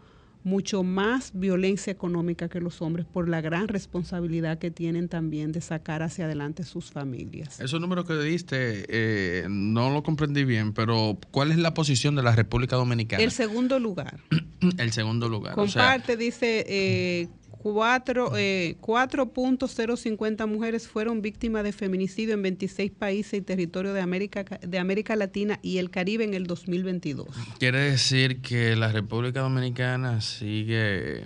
mucho 0.47 0.81
más 0.81 1.31
violencia 1.33 1.91
económica 1.91 2.47
que 2.47 2.61
los 2.61 2.81
hombres 2.81 3.05
por 3.05 3.27
la 3.27 3.41
gran 3.41 3.67
responsabilidad 3.67 4.57
que 4.59 4.71
tienen 4.71 5.09
también 5.09 5.51
de 5.51 5.59
sacar 5.59 6.01
hacia 6.01 6.25
adelante 6.25 6.63
sus 6.63 6.89
familias. 6.89 7.59
Esos 7.59 7.81
números 7.81 8.05
que 8.05 8.17
diste 8.17 8.85
eh, 8.87 9.45
no 9.49 9.91
lo 9.91 10.03
comprendí 10.03 10.45
bien, 10.45 10.73
pero 10.73 11.17
¿cuál 11.31 11.51
es 11.51 11.57
la 11.57 11.73
posición 11.73 12.15
de 12.15 12.23
la 12.23 12.33
República 12.33 12.77
Dominicana? 12.77 13.21
El 13.21 13.31
segundo 13.31 13.77
lugar. 13.77 14.19
El 14.77 14.91
segundo 14.91 15.29
lugar. 15.29 15.53
o 15.59 15.67
sea, 15.67 15.83
Comparte, 15.83 16.17
dice, 16.17 16.65
eh, 16.67 17.27
cuatro, 17.73 18.31
eh, 18.37 18.75
4.050 18.81 20.47
mujeres 20.47 20.87
fueron 20.87 21.21
víctimas 21.21 21.63
de 21.63 21.71
feminicidio 21.71 22.33
en 22.33 22.41
26 22.41 22.91
países 22.91 23.33
y 23.33 23.41
territorios 23.41 23.93
de 23.93 24.01
América, 24.01 24.43
de 24.43 24.79
América 24.79 25.15
Latina 25.15 25.59
y 25.61 25.77
el 25.77 25.89
Caribe 25.89 26.23
en 26.23 26.33
el 26.33 26.45
2022. 26.47 27.27
quiere 27.59 27.79
decir 27.79 28.41
que 28.41 28.75
la 28.75 28.91
República 28.91 29.41
Dominicana 29.41 30.21
sigue 30.21 31.23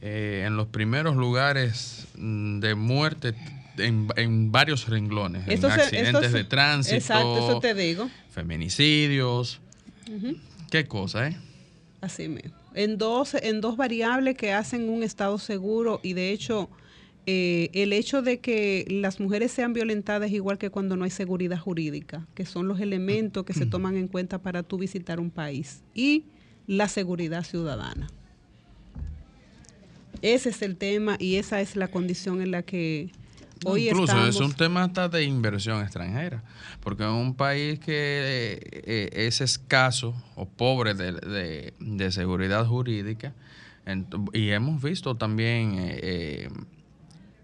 eh, 0.00 0.44
en 0.46 0.56
los 0.56 0.68
primeros 0.68 1.16
lugares 1.16 2.06
mm, 2.16 2.60
de 2.60 2.74
muerte 2.74 3.34
en, 3.78 4.08
en 4.16 4.50
varios 4.52 4.88
renglones, 4.88 5.44
Esto 5.46 5.68
en 5.68 5.74
se- 5.74 5.80
accidentes 5.82 6.30
se- 6.30 6.36
de 6.38 6.44
tránsito, 6.44 6.96
Exacto, 6.96 7.38
eso 7.38 7.60
te 7.60 7.74
digo. 7.74 8.08
feminicidios, 8.30 9.60
qué 10.70 10.86
cosa, 10.86 11.28
¿eh? 11.28 11.36
Así 12.00 12.28
mismo. 12.28 12.52
En 12.78 12.96
dos, 12.96 13.34
en 13.34 13.60
dos 13.60 13.76
variables 13.76 14.36
que 14.36 14.52
hacen 14.52 14.88
un 14.88 15.02
Estado 15.02 15.36
seguro 15.38 15.98
y 16.04 16.12
de 16.12 16.30
hecho 16.30 16.70
eh, 17.26 17.70
el 17.72 17.92
hecho 17.92 18.22
de 18.22 18.38
que 18.38 18.86
las 18.88 19.18
mujeres 19.18 19.50
sean 19.50 19.72
violentadas 19.72 20.28
es 20.28 20.34
igual 20.36 20.58
que 20.58 20.70
cuando 20.70 20.94
no 20.94 21.02
hay 21.02 21.10
seguridad 21.10 21.58
jurídica, 21.58 22.24
que 22.36 22.46
son 22.46 22.68
los 22.68 22.78
elementos 22.78 23.44
que 23.44 23.52
se 23.52 23.66
toman 23.66 23.96
en 23.96 24.06
cuenta 24.06 24.38
para 24.38 24.62
tú 24.62 24.78
visitar 24.78 25.18
un 25.18 25.30
país 25.30 25.82
y 25.92 26.26
la 26.68 26.86
seguridad 26.86 27.42
ciudadana. 27.42 28.06
Ese 30.22 30.50
es 30.50 30.62
el 30.62 30.76
tema 30.76 31.16
y 31.18 31.34
esa 31.34 31.60
es 31.60 31.74
la 31.74 31.88
condición 31.88 32.40
en 32.40 32.52
la 32.52 32.62
que 32.62 33.10
hoy 33.64 33.88
Incluso 33.88 34.12
estamos. 34.12 34.28
es 34.34 34.40
un 34.40 34.52
tema 34.54 34.84
hasta 34.84 35.08
de 35.08 35.24
inversión 35.24 35.82
extranjera, 35.82 36.42
porque 36.80 37.02
en 37.04 37.10
un 37.10 37.34
país 37.34 37.78
que 37.80 38.60
eh, 38.72 39.10
es 39.12 39.40
escaso 39.40 40.14
o 40.36 40.46
pobre 40.48 40.94
de, 40.94 41.12
de- 41.12 41.74
de 41.78 42.12
seguridad 42.12 42.66
jurídica, 42.66 43.34
y 44.34 44.50
hemos 44.50 44.82
visto 44.82 45.16
también 45.16 45.76
eh, 45.78 45.98
eh, 46.02 46.48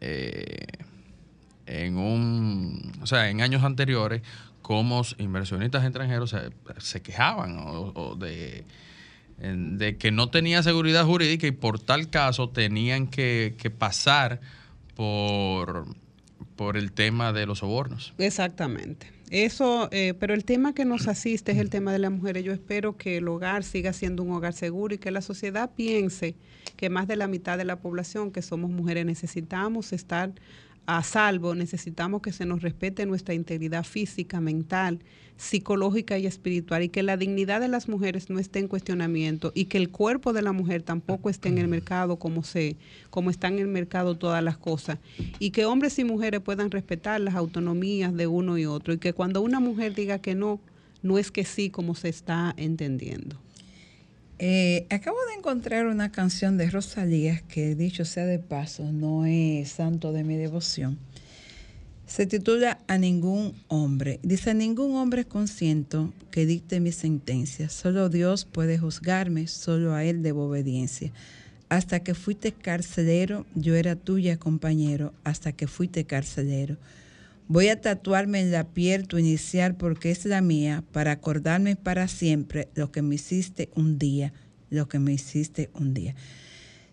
eh, 0.01 0.67
en 1.67 1.97
un, 1.97 2.93
o 3.01 3.07
sea, 3.07 3.31
en 3.31 3.41
años 3.41 3.63
anteriores, 3.65 4.21
cómo 4.61 5.03
inversionistas 5.19 5.85
extranjeros 5.85 6.31
se, 6.31 6.51
se 6.79 7.01
quejaban 7.03 7.59
o, 7.59 7.93
o 7.95 8.15
de, 8.17 8.65
de 9.39 9.97
que 9.97 10.11
no 10.11 10.29
tenía 10.29 10.63
seguridad 10.63 11.05
jurídica 11.07 11.47
y 11.47 11.53
por 11.53 11.79
tal 11.81 12.11
caso 12.11 12.51
tenían 12.51 13.07
que, 13.07 13.55
que 13.59 13.71
pasar 13.71 14.41
por, 14.95 15.87
por 16.57 16.77
el 16.77 16.93
tema 16.93 17.33
de 17.33 17.47
los 17.47 17.59
sobornos. 17.61 18.15
Exactamente. 18.19 19.13
Eso, 19.31 19.89
eh, 19.91 20.15
pero 20.19 20.35
el 20.35 20.45
tema 20.45 20.75
que 20.75 20.85
nos 20.85 21.09
asiste 21.09 21.53
es 21.53 21.59
el 21.59 21.71
tema 21.71 21.93
de 21.93 21.99
las 21.99 22.13
mujeres. 22.13 22.45
Yo 22.45 22.53
espero 22.53 22.97
que 22.97 23.17
el 23.17 23.29
hogar 23.29 23.65
siga 23.65 23.93
siendo 23.93 24.23
un 24.23 24.33
hogar 24.33 24.53
seguro 24.53 24.95
y 24.95 24.99
que 24.99 25.11
la 25.11 25.23
sociedad 25.23 25.71
piense 25.75 26.37
que 26.77 26.91
más 26.91 27.09
de 27.09 27.17
la 27.17 27.27
mitad 27.27 27.59
de 27.59 27.65
la 27.65 27.77
población 27.77 28.31
que 28.31 28.43
somos 28.43 28.71
mujeres 28.71 29.07
necesitamos 29.07 29.93
estar 29.93 30.33
a 30.87 31.03
salvo, 31.03 31.55
necesitamos 31.55 32.23
que 32.23 32.33
se 32.33 32.47
nos 32.47 32.63
respete 32.63 33.07
nuestra 33.07 33.35
integridad 33.35 33.85
física, 33.85 34.41
mental, 34.41 35.01
psicológica 35.37 36.19
y 36.19 36.27
espiritual 36.27 36.83
y 36.83 36.89
que 36.89 37.03
la 37.03 37.17
dignidad 37.17 37.61
de 37.61 37.69
las 37.69 37.89
mujeres 37.89 38.31
no 38.31 38.39
esté 38.39 38.61
en 38.61 38.69
cuestionamiento 38.69 39.51
y 39.55 39.65
que 39.65 39.79
el 39.79 39.91
cuerpo 39.91 40.33
de 40.33 40.43
la 40.43 40.53
mujer 40.53 40.83
tampoco 40.83 41.29
esté 41.29 41.49
en 41.49 41.59
el 41.59 41.67
mercado 41.67 42.19
como 42.21 42.45
se 42.45 42.77
como 43.11 43.31
están 43.31 43.55
en 43.55 43.61
el 43.61 43.69
mercado 43.69 44.15
todas 44.15 44.45
las 44.45 44.57
cosas 44.59 44.99
y 45.41 45.51
que 45.51 45.65
hombres 45.65 45.99
y 45.99 46.05
mujeres 46.05 46.41
puedan 46.41 46.71
respetar 46.71 47.21
las 47.21 47.35
autonomías 47.35 48.15
de 48.15 48.29
uno 48.29 48.59
y 48.59 48.67
otro 48.67 48.95
y 48.95 48.99
que 48.99 49.13
cuando 49.13 49.43
una 49.43 49.59
mujer 49.59 49.95
diga 49.95 50.21
que 50.21 50.37
no 50.37 50.61
no 51.03 51.19
es 51.19 51.31
que 51.31 51.45
sí 51.45 51.69
como 51.69 51.95
se 51.95 52.09
está 52.09 52.55
entendiendo. 52.57 53.44
Eh, 54.39 54.87
acabo 54.91 55.19
de 55.29 55.35
encontrar 55.35 55.87
una 55.87 56.11
canción 56.11 56.57
de 56.57 56.69
Rosalía 56.69 57.41
que, 57.47 57.75
dicho 57.77 58.05
sea 58.05 58.27
de 58.27 58.41
paso, 58.41 58.91
no 58.91 59.27
es 59.27 59.71
santo 59.71 60.13
de 60.13 60.25
mi 60.25 60.37
devoción. 60.37 60.99
Se 62.07 62.27
titula 62.27 62.81
A 62.87 62.99
ningún 62.99 63.55
hombre. 63.69 64.21
Dice, 64.23 64.51
a 64.51 64.55
ningún 64.55 64.97
hombre 64.97 65.25
consiento 65.25 66.13
que 66.31 66.47
dicte 66.47 66.81
mi 66.81 66.93
sentencia. 66.93 67.69
Solo 67.69 68.09
Dios 68.09 68.45
puede 68.45 68.77
juzgarme, 68.77 69.47
solo 69.47 69.95
a 69.95 70.05
Él 70.05 70.23
debo 70.23 70.49
obediencia. 70.49 71.13
Hasta 71.69 72.01
que 72.01 72.15
fuiste 72.15 72.53
carcelero, 72.53 73.47
yo 73.55 73.75
era 73.75 73.97
tuya 73.97 74.37
compañero, 74.37 75.15
hasta 75.25 75.53
que 75.53 75.67
fuiste 75.67 76.05
carcelero. 76.05 76.77
Voy 77.47 77.69
a 77.69 77.79
tatuarme 77.79 78.41
en 78.41 78.53
la 78.53 78.65
piel 78.65 79.07
tu 79.07 79.19
inicial 79.19 79.77
porque 79.77 80.11
es 80.11 80.25
la 80.25 80.41
mía, 80.41 80.83
para 80.93 81.13
acordarme 81.13 81.77
para 81.77 82.09
siempre 82.09 82.69
lo 82.75 82.91
que 82.91 83.03
me 83.03 83.17
hiciste 83.17 83.69
un 83.75 83.99
día, 83.99 84.33
lo 84.71 84.89
que 84.89 84.99
me 84.99 85.13
hiciste 85.13 85.69
un 85.75 85.93
día. 85.93 86.15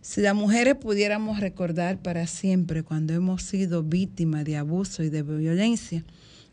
Si 0.02 0.20
las 0.20 0.36
mujeres 0.36 0.76
pudiéramos 0.76 1.40
recordar 1.40 2.02
para 2.02 2.28
siempre 2.28 2.84
cuando 2.84 3.14
hemos 3.14 3.44
sido 3.44 3.82
víctimas 3.82 4.44
de 4.44 4.58
abuso 4.58 5.04
y 5.04 5.10
de 5.10 5.24
violencia, 5.24 6.04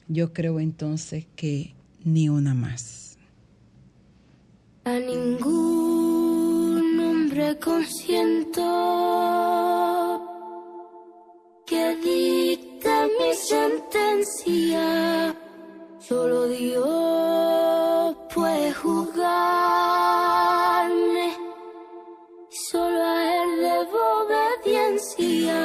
yo 0.07 0.33
creo 0.33 0.61
entonces 0.61 1.27
que 1.35 1.75
ni 2.05 2.29
una 2.29 2.55
más. 2.55 3.19
A 4.85 4.97
ningún 5.01 7.01
hombre 7.01 7.59
consiento 7.59 8.63
que 11.67 12.69
mi 13.07 13.35
sentencia. 13.35 14.87
Solo 15.99 16.49
Dios 16.49 18.17
puede 18.35 18.73
juzgarme. 18.73 19.29
Solo 22.49 23.03
a 23.03 23.43
Él 23.43 23.51
debo 23.61 23.99
obediencia. 24.25 25.61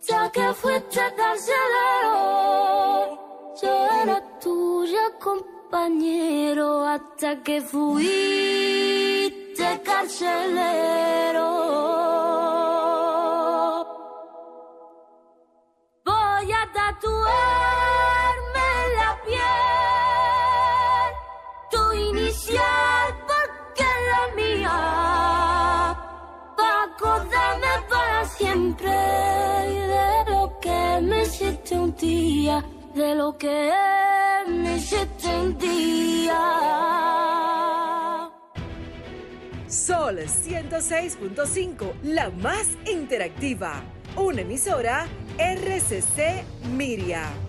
Hasta 0.00 0.30
que 0.32 0.52
fuiste 0.54 1.00
carcelero, 1.16 2.16
yo 3.62 3.74
era 4.02 4.18
tuya 4.40 5.04
compañero. 5.20 6.84
Hasta 6.86 7.42
que 7.42 7.60
fuiste 7.60 8.44
carcelero. 9.82 10.94
Tatuarme 16.94 18.70
la 18.98 19.10
piel 19.24 21.10
tu 21.70 21.82
inicial 21.92 23.14
porque 23.26 23.88
la 24.10 24.22
mía. 24.36 24.76
Pa' 26.56 26.84
acordarme 26.84 27.74
para 27.88 28.24
siempre 28.26 28.90
de 28.90 30.30
lo 30.30 30.58
que 30.60 31.00
me 31.02 31.22
hiciste 31.22 31.74
un 31.76 31.94
día, 31.96 32.64
de 32.94 33.14
lo 33.14 33.36
que 33.36 33.72
me 34.46 34.76
hiciste 34.76 35.28
un 35.28 35.58
día. 35.58 36.40
Sol 39.68 40.18
106.5, 40.18 41.92
la 42.02 42.30
más 42.30 42.68
interactiva. 42.86 43.82
Una 44.16 44.42
emisora 44.42 45.08
RCC 45.38 46.44
Miria. 46.76 47.43